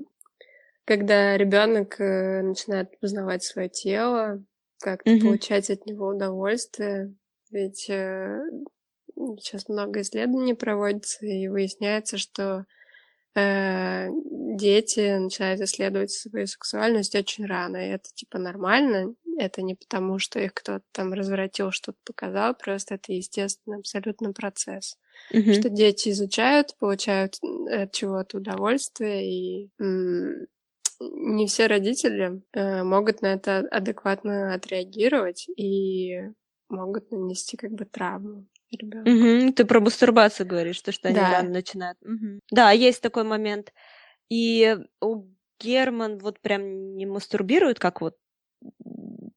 когда 0.86 1.36
ребенок 1.36 2.00
э, 2.00 2.42
начинает 2.42 2.98
познавать 3.02 3.44
свое 3.44 3.68
тело, 3.68 4.42
как-то 4.80 5.12
mm-hmm. 5.12 5.22
получать 5.22 5.70
от 5.70 5.86
него 5.86 6.08
удовольствие, 6.08 7.14
ведь 7.52 7.80
сейчас 7.82 9.68
много 9.68 10.00
исследований 10.00 10.54
проводится, 10.54 11.26
и 11.26 11.50
выясняется, 11.50 12.18
что 12.18 12.66
дети 14.58 15.18
начинают 15.18 15.62
исследовать 15.62 16.12
свою 16.12 16.48
сексуальность 16.48 17.16
очень 17.16 17.46
рано, 17.46 17.78
и 17.78 17.92
это 17.92 18.10
типа 18.14 18.40
нормально, 18.40 19.14
это 19.38 19.62
не 19.62 19.76
потому, 19.76 20.20
что 20.20 20.40
их 20.40 20.54
кто-то 20.54 20.84
там 20.92 21.14
развратил, 21.14 21.72
что-то 21.72 21.98
показал, 22.04 22.56
просто 22.56 22.96
это 22.96 23.14
естественный 23.14 23.78
абсолютно 23.78 24.34
процесс. 24.34 24.98
Мгм. 25.32 25.54
Что 25.54 25.70
дети 25.70 26.10
изучают, 26.10 26.76
получают 26.80 27.40
от 27.70 27.92
чего-то 27.92 28.38
удовольствие, 28.38 29.32
и 29.32 29.70
м, 29.80 30.48
не 31.00 31.48
все 31.48 31.68
родители 31.68 32.42
э, 32.54 32.84
могут 32.84 33.22
на 33.22 33.34
это 33.34 33.60
адекватно 33.60 34.54
отреагировать 34.54 35.48
и 35.56 36.20
могут 36.70 37.12
нанести 37.12 37.56
как 37.58 37.72
бы 37.72 37.86
травму 37.86 38.46
Мгм. 39.06 39.54
Ты 39.54 39.66
про 39.66 39.80
мастурбацию 39.80 40.48
говоришь, 40.48 40.82
то, 40.82 40.92
что 40.92 41.10
они 41.10 41.24
Да. 41.24 41.30
рано 41.30 41.50
начинают. 41.50 41.98
Мгм. 42.02 42.40
Да, 42.52 42.72
есть 42.72 43.02
такой 43.02 43.24
момент. 43.24 43.74
И 44.30 44.78
у 45.02 45.26
Герман 45.60 46.20
вот 46.20 46.42
прям 46.42 46.96
не 46.98 47.06
мастурбирует, 47.06 47.80
как 47.80 48.02
вот, 48.02 48.16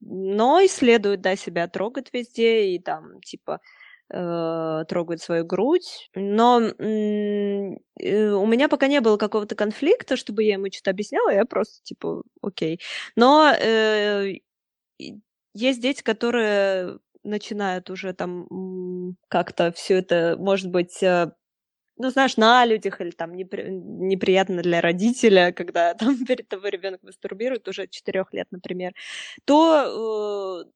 но 0.00 0.64
исследует, 0.64 1.20
да, 1.22 1.36
себя 1.36 1.68
трогает 1.68 2.10
везде 2.12 2.68
и 2.74 2.78
там, 2.80 3.20
типа, 3.22 3.60
э, 4.12 4.84
трогает 4.88 5.22
свою 5.22 5.44
грудь. 5.46 6.10
Но 6.14 6.60
э, 6.62 7.76
у 8.32 8.46
меня 8.46 8.68
пока 8.68 8.88
не 8.88 9.00
было 9.00 9.16
какого-то 9.18 9.56
конфликта, 9.56 10.16
чтобы 10.16 10.44
я 10.44 10.54
ему 10.54 10.66
что-то 10.72 10.90
объясняла, 10.92 11.30
я 11.32 11.44
просто, 11.46 11.82
типа, 11.84 12.22
окей. 12.42 12.80
Но 13.16 13.52
э, 13.58 14.34
есть 15.54 15.80
дети, 15.82 16.02
которые 16.02 16.98
начинают 17.24 17.90
уже 17.90 18.12
там 18.14 18.46
как-то 19.28 19.72
все 19.72 19.98
это, 19.98 20.36
может 20.38 20.70
быть, 20.70 21.02
э, 21.02 21.32
ну, 21.98 22.10
знаешь, 22.10 22.36
на 22.38 22.64
людях 22.66 23.00
или 23.00 23.10
там 23.10 23.32
непри- 23.34 23.68
неприятно 23.70 24.62
для 24.62 24.80
родителя, 24.80 25.52
когда 25.56 25.94
там 25.94 26.16
перед 26.26 26.48
тобой 26.48 26.70
ребенок 26.70 27.02
мастурбирует 27.02 27.68
уже 27.68 27.88
4 27.88 28.32
лет, 28.32 28.48
например, 28.50 28.94
то 29.46 30.64
э, 30.66 30.70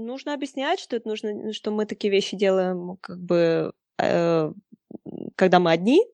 нужно 0.00 0.34
объяснять, 0.34 0.80
что 0.80 0.96
это 0.96 1.08
нужно, 1.08 1.52
что 1.52 1.70
мы 1.70 1.86
такие 1.86 2.10
вещи 2.12 2.36
делаем, 2.36 2.96
как 3.00 3.18
бы, 3.20 3.72
э, 4.00 4.52
когда 5.36 5.60
мы 5.60 5.72
одни, 5.72 6.04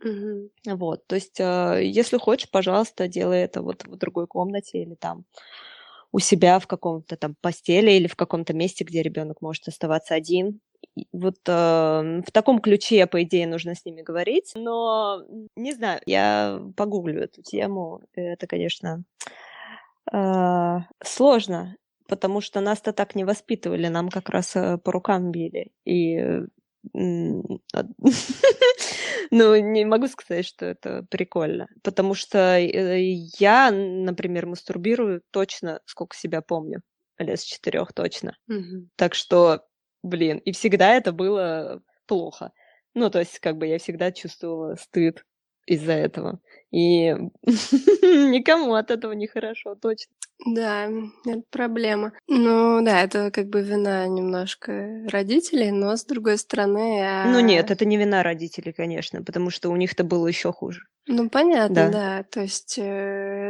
Мгм. 0.00 0.48
вот, 0.66 1.06
то 1.06 1.14
есть, 1.14 1.38
э, 1.40 1.80
если 1.84 2.18
хочешь, 2.18 2.50
пожалуйста, 2.50 3.08
делай 3.08 3.40
это 3.40 3.62
вот 3.62 3.84
в 3.84 3.96
другой 3.96 4.26
комнате 4.26 4.82
или 4.82 4.94
там 4.94 5.24
у 6.16 6.18
себя 6.18 6.58
в 6.58 6.66
каком-то 6.66 7.14
там 7.18 7.34
постели 7.42 7.90
или 7.90 8.06
в 8.06 8.16
каком-то 8.16 8.54
месте, 8.54 8.84
где 8.84 9.02
ребенок 9.02 9.42
может 9.42 9.68
оставаться 9.68 10.14
один. 10.14 10.60
И 10.96 11.06
Вот 11.12 11.36
э, 11.46 12.22
в 12.26 12.32
таком 12.32 12.58
ключе, 12.58 13.06
по 13.06 13.22
идее, 13.22 13.46
нужно 13.46 13.74
с 13.74 13.84
ними 13.84 14.00
говорить. 14.00 14.52
Но 14.54 15.22
не 15.56 15.74
знаю, 15.74 16.00
я 16.06 16.58
погуглю 16.74 17.20
эту 17.20 17.42
тему. 17.42 18.00
Это, 18.14 18.46
конечно, 18.46 19.04
э, 20.10 20.78
сложно, 21.04 21.76
потому 22.08 22.40
что 22.40 22.62
нас-то 22.62 22.94
так 22.94 23.14
не 23.14 23.24
воспитывали, 23.24 23.88
нам 23.88 24.08
как 24.08 24.30
раз 24.30 24.56
э, 24.56 24.78
по 24.78 24.92
рукам 24.92 25.30
били. 25.30 25.70
И 25.84 26.18
ну, 29.30 29.56
не 29.56 29.84
могу 29.84 30.08
сказать, 30.08 30.46
что 30.46 30.66
это 30.66 31.06
прикольно, 31.10 31.68
потому 31.82 32.14
что 32.14 32.58
э, 32.58 33.00
я, 33.38 33.70
например, 33.70 34.46
мастурбирую 34.46 35.22
точно, 35.30 35.80
сколько 35.86 36.16
себя 36.16 36.42
помню, 36.42 36.82
лет 37.18 37.40
с 37.40 37.44
четырех 37.44 37.92
точно. 37.92 38.36
Так 38.96 39.14
что, 39.14 39.62
блин, 40.02 40.38
и 40.38 40.52
всегда 40.52 40.94
это 40.94 41.12
было 41.12 41.82
плохо. 42.06 42.52
Ну, 42.94 43.10
то 43.10 43.18
есть, 43.18 43.38
как 43.40 43.58
бы 43.58 43.66
я 43.66 43.78
всегда 43.78 44.12
чувствовала 44.12 44.76
стыд 44.76 45.24
из-за 45.66 45.92
этого. 45.92 46.40
И 46.70 47.14
никому 47.46 48.74
от 48.74 48.90
этого 48.90 49.12
не 49.12 49.26
хорошо, 49.26 49.74
точно. 49.74 50.12
Да, 50.44 50.90
это 51.24 51.42
проблема. 51.50 52.12
Ну 52.28 52.84
да, 52.84 53.02
это 53.02 53.30
как 53.30 53.48
бы 53.48 53.62
вина 53.62 54.06
немножко 54.06 55.06
родителей, 55.10 55.70
но 55.70 55.96
с 55.96 56.04
другой 56.04 56.36
стороны, 56.36 57.00
Ну 57.26 57.38
а, 57.38 57.42
нет, 57.42 57.70
это 57.70 57.84
не 57.86 57.96
вина 57.96 58.22
родителей, 58.22 58.72
конечно, 58.74 59.22
потому 59.22 59.48
что 59.50 59.70
у 59.70 59.76
них-то 59.76 60.04
было 60.04 60.26
еще 60.26 60.52
хуже. 60.52 60.82
ну 61.06 61.30
понятно, 61.30 61.74
Да. 61.74 61.88
да, 61.90 62.22
то 62.24 62.40
есть 62.42 62.76
э, 62.78 62.82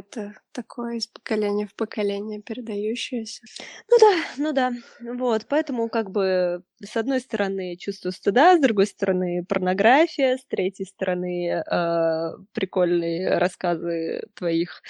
это 0.06 0.34
такое 0.52 0.96
из 0.96 1.06
поколения 1.08 1.66
в 1.66 1.74
поколение 1.74 2.40
передающееся. 2.40 3.42
Ну 3.90 3.96
да, 3.98 4.14
ну 4.36 4.52
да. 4.52 4.72
Вот, 5.00 5.46
поэтому 5.48 5.88
как 5.88 6.10
бы 6.10 6.62
с 6.84 6.96
одной 6.96 7.20
стороны 7.20 7.76
чувство 7.76 8.10
стыда, 8.10 8.56
с 8.56 8.60
другой 8.60 8.86
стороны 8.86 9.44
порнография, 9.48 10.36
с 10.36 10.46
третьей 10.46 10.86
стороны 10.86 11.48
э, 11.50 12.30
прикольные 12.52 13.05
рассказы 13.26 14.22
твоих 14.34 14.82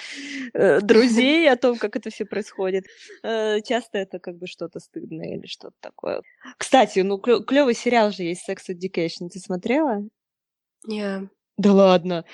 э, 0.53 0.81
друзей 0.81 1.49
о 1.51 1.55
том, 1.57 1.77
как 1.77 1.95
это 1.95 2.09
все 2.09 2.25
происходит. 2.25 2.85
Э, 3.23 3.61
часто 3.61 3.97
это 3.99 4.19
как 4.19 4.37
бы 4.37 4.47
что-то 4.47 4.79
стыдное 4.79 5.35
или 5.37 5.45
что-то 5.47 5.75
такое. 5.81 6.21
Кстати, 6.57 6.99
ну 6.99 7.17
клевый 7.19 7.73
сериал 7.73 8.11
же 8.11 8.23
есть 8.23 8.49
Sex 8.49 8.57
Education. 8.69 9.29
Ты 9.31 9.39
смотрела? 9.39 10.03
Не, 10.85 11.29
Да 11.57 11.73
ладно. 11.73 12.25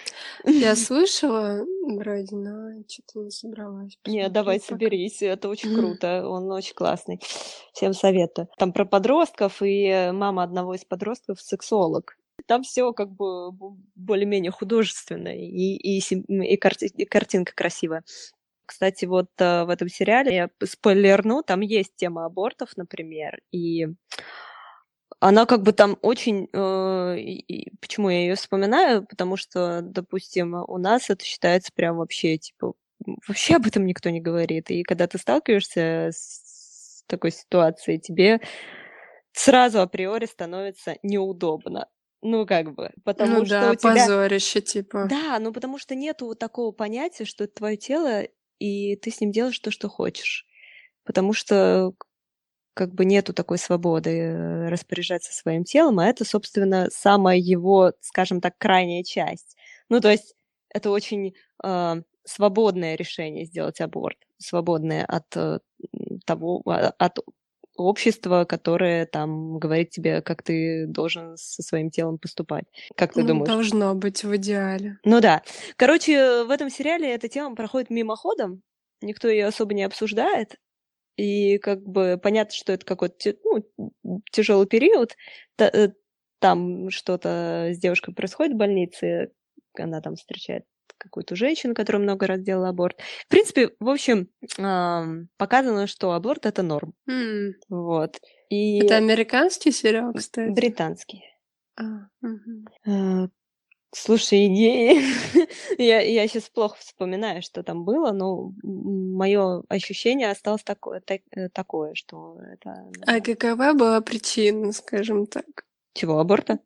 я 0.46 0.76
слышала 0.76 1.66
вроде, 1.88 2.36
но 2.36 2.72
что-то 2.90 3.20
не 3.24 3.32
собралась. 3.32 3.98
Не, 4.06 4.30
давай 4.30 4.60
пока. 4.60 4.68
соберись, 4.70 5.22
это 5.22 5.50
очень 5.50 5.74
круто, 5.80 6.28
он 6.28 6.52
очень 6.52 6.76
классный. 6.76 7.20
Всем 7.74 7.94
советую. 7.94 8.48
Там 8.58 8.74
про 8.74 8.86
подростков, 8.86 9.62
и 9.62 9.86
э, 9.88 10.12
мама 10.12 10.44
одного 10.44 10.76
из 10.76 10.86
подростков 10.86 11.42
сексолог. 11.42 12.18
Там 12.46 12.64
все 12.64 12.94
как 12.94 13.10
бы 13.12 13.52
более-менее 13.96 14.52
художественно, 14.52 15.30
и, 15.30 15.76
и, 15.76 16.00
и 16.00 16.58
карти- 16.58 16.92
и 16.96 17.06
картинка 17.06 17.54
красивая. 17.56 18.04
Кстати, 18.66 19.06
вот 19.06 19.30
э, 19.40 19.66
в 19.66 19.70
этом 19.70 19.90
сериале, 19.90 20.36
я 20.36 20.50
спойлерну, 20.64 21.44
там 21.44 21.62
есть 21.62 21.96
тема 21.96 22.26
абортов, 22.26 22.78
например, 22.78 23.42
и 23.52 23.88
она 25.20 25.46
как 25.46 25.62
бы 25.62 25.72
там 25.74 25.98
очень... 26.02 26.50
э, 26.54 27.18
и- 27.20 27.72
почему 27.80 28.10
я 28.10 28.20
ее 28.22 28.36
вспоминаю? 28.36 29.06
Потому 29.06 29.38
что, 29.38 29.82
допустим, 29.82 30.56
у 30.68 30.78
нас 30.78 31.10
это 31.10 31.24
считается 31.24 31.72
прям 31.74 31.98
вообще, 31.98 32.38
типа, 32.38 32.74
вообще 33.28 33.56
об 33.56 33.66
этом 33.66 33.86
никто 33.86 34.10
не 34.10 34.22
говорит. 34.22 34.70
И 34.70 34.84
когда 34.84 35.08
ты 35.08 35.18
сталкиваешься 35.18 36.10
с 36.12 37.04
такой 37.08 37.32
ситуацией, 37.32 38.00
тебе 38.00 38.42
сразу 39.34 39.82
априори 39.82 40.26
становится 40.26 40.98
неудобно. 41.04 41.88
Ну, 42.24 42.46
как 42.46 42.74
бы, 42.74 42.92
потому 43.04 43.40
Ну 43.40 43.46
что 43.46 43.60
да, 43.60 43.72
у 43.72 43.76
тебя... 43.76 43.94
позорище, 43.96 44.62
типа. 44.62 45.08
Да, 45.10 45.38
ну 45.40 45.52
потому 45.52 45.78
что 45.78 45.94
нету 45.94 46.26
вот 46.28 46.40
такого 46.40 46.72
понятия, 46.72 47.26
что 47.26 47.44
это 47.44 47.56
твое 47.56 47.76
тело, 47.76 48.24
и 48.60 48.96
ты 48.96 49.12
с 49.12 49.20
ним 49.20 49.34
делаешь 49.34 49.60
то, 49.60 49.72
что 49.72 49.90
хочешь. 49.90 50.46
Потому 51.04 51.34
что 51.34 51.94
как 52.74 52.94
бы 52.94 53.04
нету 53.04 53.34
такой 53.34 53.58
свободы 53.58 54.70
распоряжаться 54.70 55.34
своим 55.34 55.66
телом, 55.66 56.00
а 56.00 56.08
это, 56.08 56.24
собственно, 56.24 56.88
самая 56.92 57.38
его, 57.38 57.92
скажем 58.00 58.40
так, 58.40 58.58
крайняя 58.58 59.04
часть. 59.04 59.58
Ну, 59.90 60.00
то 60.00 60.10
есть 60.10 60.34
это 60.70 60.90
очень 60.92 61.36
э, 61.62 61.96
свободное 62.24 62.96
решение 62.96 63.46
сделать 63.46 63.82
аборт, 63.82 64.18
свободное 64.38 65.06
от 65.06 65.26
э, 65.36 65.60
того, 66.26 66.62
а- 66.66 66.94
от 66.98 67.20
общества, 67.76 68.46
которое 68.46 69.06
там 69.06 69.58
говорит 69.60 69.90
тебе, 69.92 70.22
как 70.22 70.44
ты 70.44 70.86
должен 70.88 71.38
со 71.38 71.64
своим 71.64 71.90
телом 71.90 72.18
поступать. 72.20 72.66
Как 72.96 73.14
ты 73.14 73.22
Ну, 73.22 73.28
думаешь? 73.28 73.48
должно 73.48 73.96
быть 73.96 74.24
в 74.24 74.36
идеале. 74.38 74.98
Ну 75.04 75.22
да. 75.22 75.42
Короче, 75.76 76.44
в 76.44 76.52
этом 76.52 76.70
сериале 76.70 77.14
эта 77.14 77.28
тема 77.30 77.56
проходит 77.56 77.90
мимоходом, 77.90 78.62
никто 79.02 79.28
ее 79.28 79.48
особо 79.48 79.74
не 79.74 79.84
обсуждает, 79.84 80.56
и 81.18 81.58
как 81.60 81.84
бы 81.84 82.20
понятно, 82.22 82.54
что 82.56 82.74
это 82.74 82.86
какой-то 82.86 83.36
ну, 84.04 84.22
тяжелый 84.32 84.68
период. 84.68 85.16
Э, 85.60 85.90
Там 86.40 86.90
что-то 86.90 87.70
с 87.74 87.78
девушкой 87.80 88.14
происходит 88.14 88.54
в 88.54 88.58
больнице, 88.58 89.32
она 89.78 90.02
там 90.02 90.16
встречает 90.16 90.66
какую-то 90.98 91.36
женщину, 91.36 91.74
которая 91.74 92.02
много 92.02 92.28
раз 92.28 92.42
делала 92.42 92.70
аборт. 92.70 93.00
В 93.26 93.28
принципе, 93.28 93.72
в 93.80 93.90
общем, 93.90 94.28
показано, 95.38 95.88
что 95.88 96.12
аборт 96.14 96.46
это 96.46 96.64
норм. 96.64 96.94
М, 97.08 97.54
Вот. 97.70 98.20
И 98.50 98.80
Это 98.80 98.98
американский 98.98 99.72
сериал, 99.72 100.14
кстати. 100.14 100.50
британский. 100.52 101.24
А. 101.76 102.08
Э, 102.86 103.28
Слушай, 103.96 104.48
идеи. 104.48 104.98
я, 105.78 106.02
я 106.02 106.28
сейчас 106.28 106.50
плохо 106.50 106.78
вспоминаю, 106.80 107.44
что 107.44 107.62
там 107.62 107.84
было, 107.86 108.12
но 108.12 108.52
мое 108.64 109.64
ощущение 109.70 110.32
осталось 110.32 110.64
такое, 110.64 111.00
так- 111.00 111.22
э, 111.36 111.50
такое 111.50 111.94
что 111.94 112.40
это... 112.42 112.90
А 113.06 113.22
какова 113.22 113.74
была 113.74 114.02
причина, 114.02 114.72
скажем 114.72 115.28
так? 115.28 115.46
Чего, 115.94 116.18
аборта? 116.20 116.58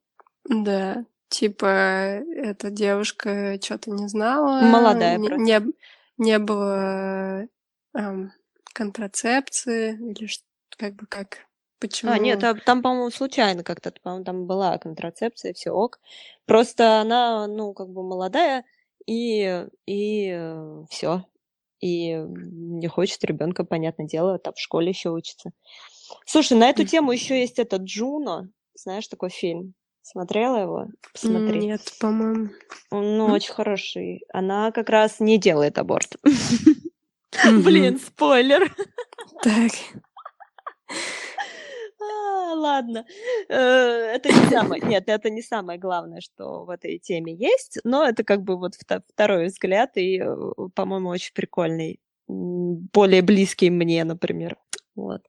Да, 0.50 1.06
типа 1.30 1.66
эта 1.66 2.70
девушка 2.70 3.60
что-то 3.62 3.92
не 3.92 4.08
знала, 4.08 4.62
Молодая 4.62 5.18
не, 5.18 5.30
не, 5.38 5.62
не 6.18 6.40
было 6.40 7.48
ам, 7.94 8.32
контрацепции 8.74 9.94
или 9.94 10.30
как 10.78 10.96
бы 10.96 11.06
как 11.08 11.40
почему? 11.80 12.12
А, 12.12 12.20
нет, 12.20 12.40
там, 12.40 12.60
там, 12.60 12.82
по-моему, 12.82 13.10
случайно 13.12 13.64
как-то, 13.64 13.92
по-моему, 13.92 14.26
там 14.26 14.46
была 14.46 14.78
контрацепция, 14.78 15.54
все 15.54 15.72
ок. 15.72 16.00
Просто 16.46 17.02
она, 17.02 17.48
ну, 17.48 17.74
как 17.74 17.90
бы 17.90 18.04
молодая, 18.04 18.66
и, 19.06 19.66
и 19.86 20.40
все. 20.90 21.26
и 21.80 22.16
не 22.16 22.88
хочет 22.88 23.24
ребенка, 23.24 23.64
понятное 23.64 24.08
дело, 24.08 24.38
там 24.40 24.54
в 24.54 24.60
школе 24.60 24.90
еще 24.90 25.10
учится. 25.10 25.52
Слушай, 26.26 26.58
на 26.58 26.70
эту 26.70 26.86
тему 26.86 27.12
еще 27.12 27.40
есть 27.40 27.60
этот 27.60 27.84
Джуно, 27.84 28.50
знаешь, 28.76 29.08
такой 29.08 29.30
фильм. 29.30 29.74
Смотрела 30.10 30.62
его? 30.62 30.88
Посмотри. 31.12 31.60
Нет, 31.60 31.82
по-моему. 32.00 32.52
Он, 32.92 33.18
ну, 33.18 33.26
очень 33.26 33.54
хороший. 33.54 34.22
Она 34.32 34.72
как 34.72 34.88
раз 34.90 35.20
не 35.20 35.38
делает 35.38 35.78
аборт. 35.78 36.16
Блин, 37.44 38.00
спойлер. 38.00 38.74
Так. 39.44 39.72
А, 42.00 42.54
ладно. 42.54 43.06
Э, 43.50 43.56
это 44.16 44.30
не 44.30 44.50
самое... 44.50 44.82
Нет, 44.82 45.04
это 45.08 45.30
не 45.30 45.42
самое 45.42 45.78
главное, 45.78 46.22
что 46.22 46.64
в 46.64 46.70
этой 46.70 47.00
теме 47.00 47.36
есть, 47.36 47.80
но 47.84 48.06
это 48.06 48.24
как 48.24 48.44
бы 48.44 48.56
вот 48.58 48.76
второй 49.14 49.48
взгляд, 49.48 49.98
и, 49.98 50.22
э, 50.22 50.36
по-моему, 50.74 51.10
очень 51.10 51.34
прикольный. 51.34 52.00
Более 52.30 53.24
близкий 53.24 53.70
мне, 53.70 54.06
например. 54.06 54.56
Вот, 54.98 55.22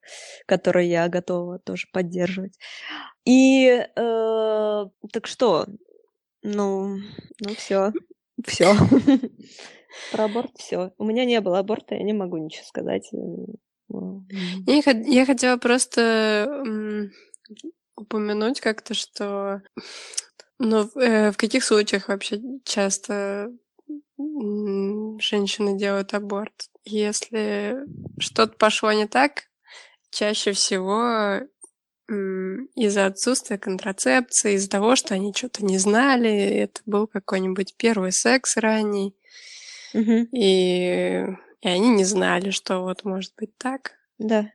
который 0.47 0.89
я 0.89 1.09
готова 1.09 1.59
тоже 1.59 1.87
поддерживать. 1.93 2.59
И 3.27 3.67
э, 3.67 4.87
так 5.13 5.27
что, 5.27 5.67
ну, 6.43 6.97
ну 7.41 7.55
все, 7.55 7.93
все. 8.47 8.75
Про 10.13 10.25
аборт 10.25 10.53
все. 10.57 10.93
У 10.97 11.05
меня 11.05 11.25
не 11.27 11.41
было 11.41 11.59
аборта, 11.59 11.95
я 11.95 12.03
не 12.03 12.15
могу 12.15 12.39
ничего 12.39 12.65
сказать. 12.65 13.11
Я, 14.67 14.93
я 14.93 15.27
хотела 15.27 15.59
просто 15.59 16.71
упомянуть 17.95 18.61
как-то, 18.61 18.95
что 18.95 19.63
ну, 20.59 20.89
э, 20.97 21.31
в 21.31 21.37
каких 21.37 21.63
случаях 21.63 22.09
вообще 22.09 22.41
часто 22.65 23.51
женщины 24.17 25.79
делают 25.79 26.15
аборт? 26.15 26.71
Если 26.85 27.77
что-то 28.19 28.57
пошло 28.57 28.93
не 28.93 29.07
так, 29.07 29.48
чаще 30.19 30.53
всего 30.53 31.41
из-за 32.09 33.07
отсутствия 33.07 33.59
контрацепции, 33.59 34.55
из-за 34.55 34.71
того, 34.71 34.97
что 34.97 35.15
они 35.15 35.33
что-то 35.35 35.65
не 35.65 35.79
знали, 35.79 36.31
это 36.31 36.81
был 36.87 37.07
какой-нибудь 37.07 37.75
первый 37.77 38.13
секс 38.13 38.57
ранний, 38.57 39.15
угу. 39.95 40.27
и 40.33 41.25
и 41.61 41.69
они 41.69 41.89
не 41.89 42.05
знали, 42.05 42.51
что 42.51 42.81
вот 42.81 43.05
может 43.05 43.33
быть 43.37 43.57
так. 43.59 43.93
Да. 44.19 44.51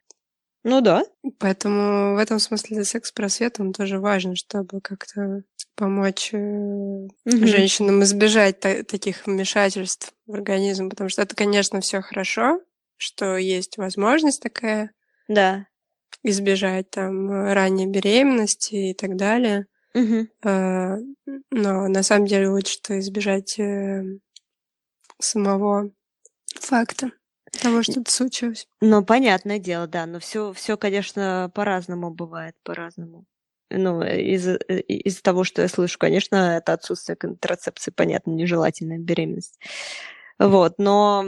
Ну 0.63 0.79
да. 0.79 1.03
Поэтому 1.37 2.15
в 2.15 2.17
этом 2.17 2.39
смысле 2.39 2.85
секс-просвет 2.85 3.59
он 3.59 3.73
тоже 3.73 3.99
важен, 3.99 4.35
чтобы 4.35 4.79
как-то 4.79 5.43
помочь 5.75 6.33
угу. 6.33 7.09
женщинам 7.25 8.03
избежать 8.03 8.61
та- 8.61 8.83
таких 8.83 9.27
вмешательств 9.27 10.13
в 10.25 10.33
организм, 10.33 10.89
потому 10.89 11.09
что 11.09 11.21
это, 11.21 11.35
конечно, 11.35 11.81
все 11.81 12.01
хорошо, 12.01 12.61
что 12.95 13.35
есть 13.35 13.77
возможность 13.77 14.41
такая. 14.41 14.91
Да. 15.27 15.67
Избежать 16.23 16.89
там 16.89 17.29
ранней 17.51 17.87
беременности 17.87 18.75
и 18.91 18.93
так 18.93 19.15
далее. 19.15 19.67
Угу. 19.93 20.27
Но 20.43 21.87
на 21.87 22.03
самом 22.03 22.25
деле 22.25 22.49
лучше 22.49 22.79
избежать 22.99 23.59
э, 23.59 24.03
самого 25.19 25.91
факта 26.59 27.11
того, 27.61 27.83
что 27.83 28.01
это 28.01 28.11
случилось. 28.11 28.67
Ну, 28.81 29.03
понятное 29.03 29.59
дело, 29.59 29.87
да, 29.87 30.05
но 30.05 30.19
все, 30.19 30.53
все, 30.53 30.77
конечно, 30.77 31.51
по-разному 31.53 32.09
бывает, 32.09 32.55
по-разному. 32.63 33.25
Ну, 33.69 34.03
из, 34.03 34.47
из 34.67 35.21
того, 35.21 35.43
что 35.43 35.61
я 35.61 35.67
слышу, 35.67 35.97
конечно, 35.97 36.57
это 36.57 36.73
отсутствие 36.73 37.15
контрацепции, 37.15 37.91
понятно, 37.91 38.31
нежелательная 38.31 38.99
беременность. 38.99 39.59
Вот, 40.39 40.73
но 40.77 41.23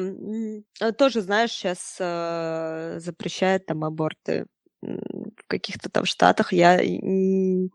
тоже, 0.97 1.21
знаешь, 1.21 1.51
сейчас 1.51 1.97
э, 1.99 2.99
запрещают 2.99 3.65
там 3.65 3.83
аборты 3.83 4.45
в 4.81 5.47
каких-то 5.47 5.89
там 5.89 6.05
штатах. 6.05 6.53
Я... 6.53 6.79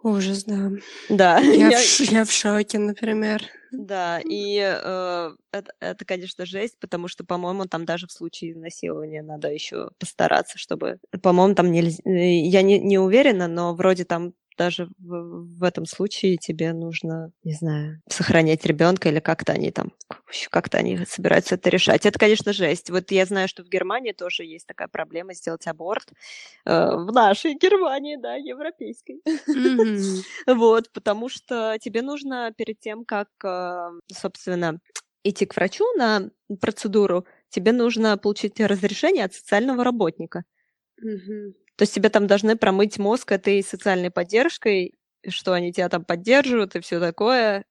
Ужас, 0.03 0.45
да. 0.45 0.71
Да. 1.09 1.39
Я, 1.39 1.69
я... 1.71 1.79
В, 1.79 2.01
я 2.01 2.25
в 2.25 2.31
шоке, 2.31 2.79
например. 2.79 3.43
Да, 3.73 4.21
и 4.25 4.59
э, 4.59 5.31
это, 5.53 5.73
это, 5.81 6.05
конечно, 6.05 6.45
жесть, 6.45 6.77
потому 6.81 7.07
что, 7.09 7.25
по-моему, 7.25 7.67
там 7.67 7.85
даже 7.85 8.07
в 8.09 8.13
случае 8.13 8.53
изнасилования 8.53 9.23
надо 9.23 9.49
еще 9.49 9.91
постараться, 9.99 10.59
чтобы, 10.59 10.99
по-моему, 11.23 11.55
там 11.55 11.71
нельзя, 11.71 12.03
э, 12.05 12.41
я 12.41 12.63
не, 12.63 12.81
не 12.81 12.99
уверена, 12.99 13.47
но 13.47 13.75
вроде 13.75 14.05
там 14.05 14.33
даже 14.61 14.89
в, 14.99 15.47
в 15.59 15.65
этом 15.65 15.87
случае 15.87 16.37
тебе 16.37 16.75
нужно, 16.75 17.33
не 17.45 17.55
знаю, 17.55 18.03
сохранять 18.11 18.67
ребенка 18.67 19.09
или 19.09 19.19
как-то 19.19 19.53
они 19.53 19.71
там, 19.71 19.95
как-то 20.51 20.77
они 20.77 20.99
собираются 21.07 21.55
это 21.55 21.71
решать. 21.71 22.05
Это, 22.05 22.19
конечно, 22.19 22.53
жесть. 22.53 22.91
Вот 22.91 23.11
я 23.11 23.25
знаю, 23.25 23.49
что 23.49 23.65
в 23.65 23.71
Германии 23.71 24.13
тоже 24.13 24.45
есть 24.45 24.67
такая 24.67 24.89
проблема 24.89 25.33
сделать 25.33 25.67
аборт. 25.67 26.13
Э, 26.67 26.91
в 26.95 27.11
нашей 27.11 27.55
Германии, 27.55 28.17
да, 28.21 28.35
европейской. 28.35 29.23
Вот, 30.47 30.93
потому 30.93 31.31
что 31.31 31.79
тебе 31.81 32.03
нужно 32.03 32.53
перед 32.55 32.79
тем, 32.81 33.07
как, 33.07 33.29
э, 33.43 33.91
собственно, 34.13 34.79
идти 35.25 35.47
к 35.47 35.57
врачу 35.57 35.85
на 35.97 36.31
процедуру, 36.61 37.25
тебе 37.49 37.73
нужно 37.73 38.19
получить 38.19 38.61
разрешение 38.61 39.25
от 39.25 39.33
социального 39.33 39.85
работника. 39.85 40.45
То 41.81 41.85
есть 41.85 41.95
тебе 41.95 42.11
там 42.11 42.27
должны 42.27 42.57
промыть 42.57 42.99
мозг 42.99 43.33
этой 43.33 43.63
социальной 43.63 44.11
поддержкой, 44.11 44.99
что 45.27 45.55
они 45.55 45.73
тебя 45.73 45.89
там 45.89 46.05
поддерживают 46.05 46.77
и 46.77 46.81
все 46.81 47.01
такое. 47.01 47.65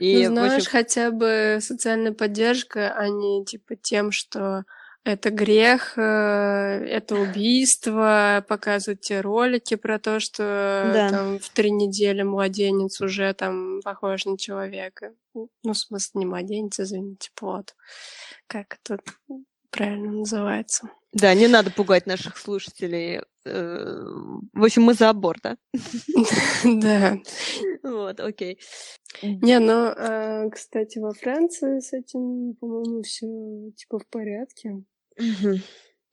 И, 0.00 0.26
ну, 0.28 0.36
знаешь, 0.36 0.62
общем... 0.62 0.70
хотя 0.70 1.10
бы 1.10 1.58
социальная 1.60 2.12
поддержка, 2.12 2.94
а 2.96 3.06
не 3.06 3.44
типа 3.44 3.76
тем, 3.76 4.12
что 4.12 4.64
это 5.04 5.28
грех, 5.28 5.98
э, 5.98 6.00
это 6.00 7.16
убийство, 7.16 8.42
показывают 8.48 9.02
те 9.02 9.20
ролики 9.20 9.74
про 9.74 9.98
то, 9.98 10.20
что 10.20 10.90
да. 10.94 11.10
там 11.10 11.38
в 11.38 11.50
три 11.50 11.70
недели 11.70 12.22
младенец 12.22 13.02
уже 13.02 13.34
там 13.34 13.82
похож 13.82 14.24
на 14.24 14.38
человека. 14.38 15.12
Ну, 15.34 15.50
в 15.64 15.74
смысле, 15.74 16.20
не 16.20 16.24
младенец, 16.24 16.80
извините, 16.80 17.28
плод. 17.34 17.76
Как 18.46 18.78
это 18.82 19.00
правильно 19.68 20.12
называется? 20.12 20.88
Да, 21.14 21.32
не 21.32 21.46
надо 21.46 21.70
пугать 21.70 22.06
наших 22.06 22.36
слушателей. 22.36 23.20
Э, 23.46 24.04
в 24.52 24.64
общем, 24.64 24.82
мы 24.82 24.94
за 24.94 25.10
аборт, 25.10 25.42
да? 25.42 25.56
Да. 26.64 27.16
Вот, 27.84 28.18
окей. 28.18 28.58
Не, 29.22 29.60
ну, 29.60 29.92
а, 29.96 30.50
кстати, 30.50 30.98
во 30.98 31.14
Франции 31.14 31.78
с 31.78 31.92
этим, 31.92 32.54
по-моему, 32.54 33.02
все 33.02 33.26
типа 33.76 34.00
в 34.00 34.08
порядке. 34.08 34.82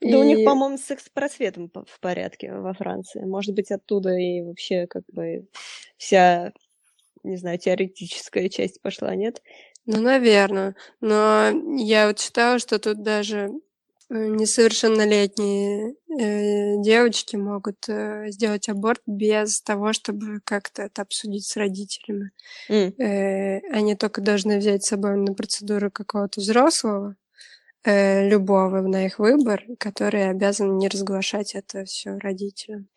Да 0.01 0.19
у 0.19 0.23
них, 0.23 0.45
по-моему, 0.45 0.77
с 0.77 0.91
экс-просветом 0.91 1.71
в 1.87 1.99
порядке 1.99 2.53
во 2.53 2.73
Франции. 2.73 3.23
Может 3.23 3.55
быть, 3.55 3.71
оттуда 3.71 4.15
и 4.15 4.41
вообще 4.41 4.85
как 4.85 5.03
бы 5.11 5.47
вся, 5.97 6.53
не 7.23 7.37
знаю, 7.37 7.57
теоретическая 7.57 8.49
часть 8.49 8.81
пошла, 8.81 9.15
нет? 9.15 9.41
Ну, 9.87 9.99
наверное. 9.99 10.75
Но 11.01 11.49
я 11.75 12.07
вот 12.07 12.19
читала, 12.19 12.59
что 12.59 12.77
тут 12.77 13.01
даже 13.01 13.49
несовершеннолетние 14.13 15.95
э, 16.19 16.81
девочки 16.81 17.37
могут 17.37 17.87
э, 17.87 18.25
сделать 18.29 18.67
аборт 18.67 19.01
без 19.05 19.61
того, 19.61 19.93
чтобы 19.93 20.41
как-то 20.43 20.83
это 20.83 21.01
обсудить 21.03 21.45
с 21.47 21.55
родителями. 21.55 22.31
Mm. 22.69 23.01
Э, 23.01 23.61
они 23.71 23.95
только 23.95 24.21
должны 24.21 24.57
взять 24.57 24.83
с 24.83 24.89
собой 24.89 25.15
на 25.15 25.33
процедуру 25.33 25.89
какого-то 25.89 26.41
взрослого, 26.41 27.15
э, 27.85 28.27
любого 28.27 28.81
на 28.81 29.05
их 29.05 29.17
выбор, 29.17 29.63
который 29.79 30.29
обязан 30.29 30.77
не 30.77 30.89
разглашать 30.89 31.55
это 31.55 31.85
все 31.85 32.17
родителям. 32.17 32.89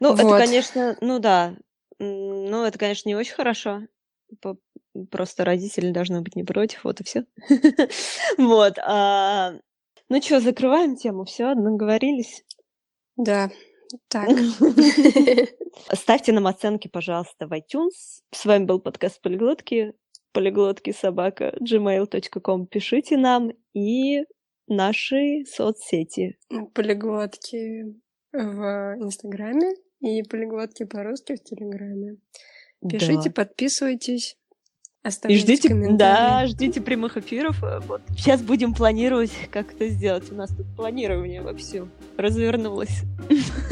Ну, 0.00 0.10
вот. 0.14 0.20
это, 0.20 0.38
конечно, 0.38 0.96
ну 1.00 1.18
да, 1.18 1.56
ну 1.98 2.64
это, 2.64 2.78
конечно, 2.78 3.08
не 3.08 3.16
очень 3.16 3.34
хорошо. 3.34 3.82
Просто 5.10 5.44
родители 5.44 5.90
должны 5.90 6.20
быть 6.20 6.36
не 6.36 6.44
против, 6.44 6.84
вот 6.84 7.00
и 7.00 7.04
все. 7.04 7.24
Вот. 8.38 8.78
Ну 10.10 10.22
что, 10.22 10.40
закрываем 10.40 10.96
тему, 10.96 11.24
все, 11.24 11.54
наговорились? 11.54 12.42
Да, 13.16 13.50
так. 14.08 14.30
Ставьте 15.92 16.32
нам 16.32 16.46
оценки, 16.46 16.88
пожалуйста, 16.88 17.46
в 17.46 17.52
iTunes. 17.52 18.22
С 18.32 18.46
вами 18.46 18.64
был 18.64 18.80
подкаст 18.80 19.20
Полиглотки. 19.20 19.92
Полиглотки 20.32 20.92
собака 20.92 21.54
gmail.com. 21.60 22.66
Пишите 22.68 23.18
нам 23.18 23.50
и 23.74 24.24
наши 24.66 25.44
соцсети. 25.44 26.38
Полиглотки 26.72 27.94
в 28.32 28.96
Инстаграме 29.00 29.74
и 30.00 30.22
полиглотки 30.22 30.84
по-русски 30.84 31.36
в 31.36 31.44
Телеграме. 31.44 32.16
Пишите, 32.88 33.28
да. 33.28 33.32
подписывайтесь. 33.32 34.37
Оставляйте 35.08 35.52
И 35.52 35.56
ждите, 35.56 35.74
да, 35.92 36.46
ждите 36.46 36.80
прямых 36.80 37.16
эфиров. 37.16 37.62
э, 37.62 37.80
Вот. 37.80 38.02
Сейчас 38.10 38.42
будем 38.42 38.74
планировать, 38.74 39.32
как 39.50 39.72
это 39.72 39.88
сделать. 39.88 40.30
У 40.30 40.34
нас 40.34 40.50
тут 40.50 40.66
планирование 40.76 41.42
вовсю 41.42 41.88
развернулось. 42.16 43.02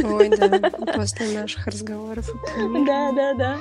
Ой, 0.02 0.28
да, 0.30 0.70
после 0.94 1.38
наших 1.38 1.66
разговоров. 1.66 2.30
Да, 2.86 3.12
да, 3.12 3.34
да. 3.34 3.58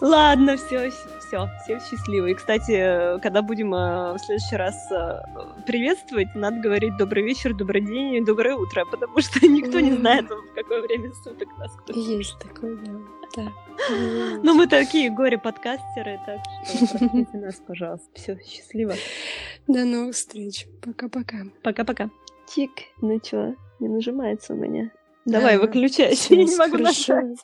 Ладно, 0.00 0.56
все, 0.56 0.90
все, 0.90 1.48
всем 1.64 1.80
счастливы. 1.80 2.30
И, 2.30 2.34
кстати, 2.34 3.20
когда 3.20 3.42
будем 3.42 3.74
э, 3.74 4.14
в 4.14 4.18
следующий 4.18 4.56
раз 4.56 4.74
э, 4.90 5.20
приветствовать, 5.66 6.34
надо 6.34 6.60
говорить 6.60 6.96
добрый 6.96 7.24
вечер, 7.24 7.54
добрый 7.54 7.80
день 7.82 8.14
и 8.14 8.24
доброе 8.24 8.54
утро, 8.54 8.84
потому 8.84 9.20
что 9.20 9.46
никто 9.46 9.80
не 9.80 9.92
знает, 9.92 10.26
в 10.30 10.54
какое 10.54 10.82
время 10.82 11.12
суток 11.22 11.48
нас 11.58 11.72
кто 11.76 11.92
Есть 11.92 12.38
такое, 12.38 12.76
да. 12.76 13.52
Ну, 14.42 14.54
мы 14.54 14.66
такие 14.66 15.10
горе-подкастеры, 15.10 16.20
так 16.26 16.40
что 16.64 16.98
простите 16.98 17.38
нас, 17.38 17.56
пожалуйста. 17.66 18.08
Все, 18.14 18.38
счастливо. 18.44 18.94
До 19.66 19.84
новых 19.84 20.14
встреч. 20.14 20.66
Пока-пока. 20.82 21.38
Пока-пока. 21.62 22.10
Чик, 22.54 22.70
ну 23.00 23.18
чё, 23.20 23.54
не 23.80 23.88
нажимается 23.88 24.54
у 24.54 24.56
меня. 24.56 24.90
Давай, 25.24 25.58
выключайся, 25.58 26.34
я 26.36 26.44
не 26.44 26.56
могу 26.56 26.78
нажать. 26.78 27.38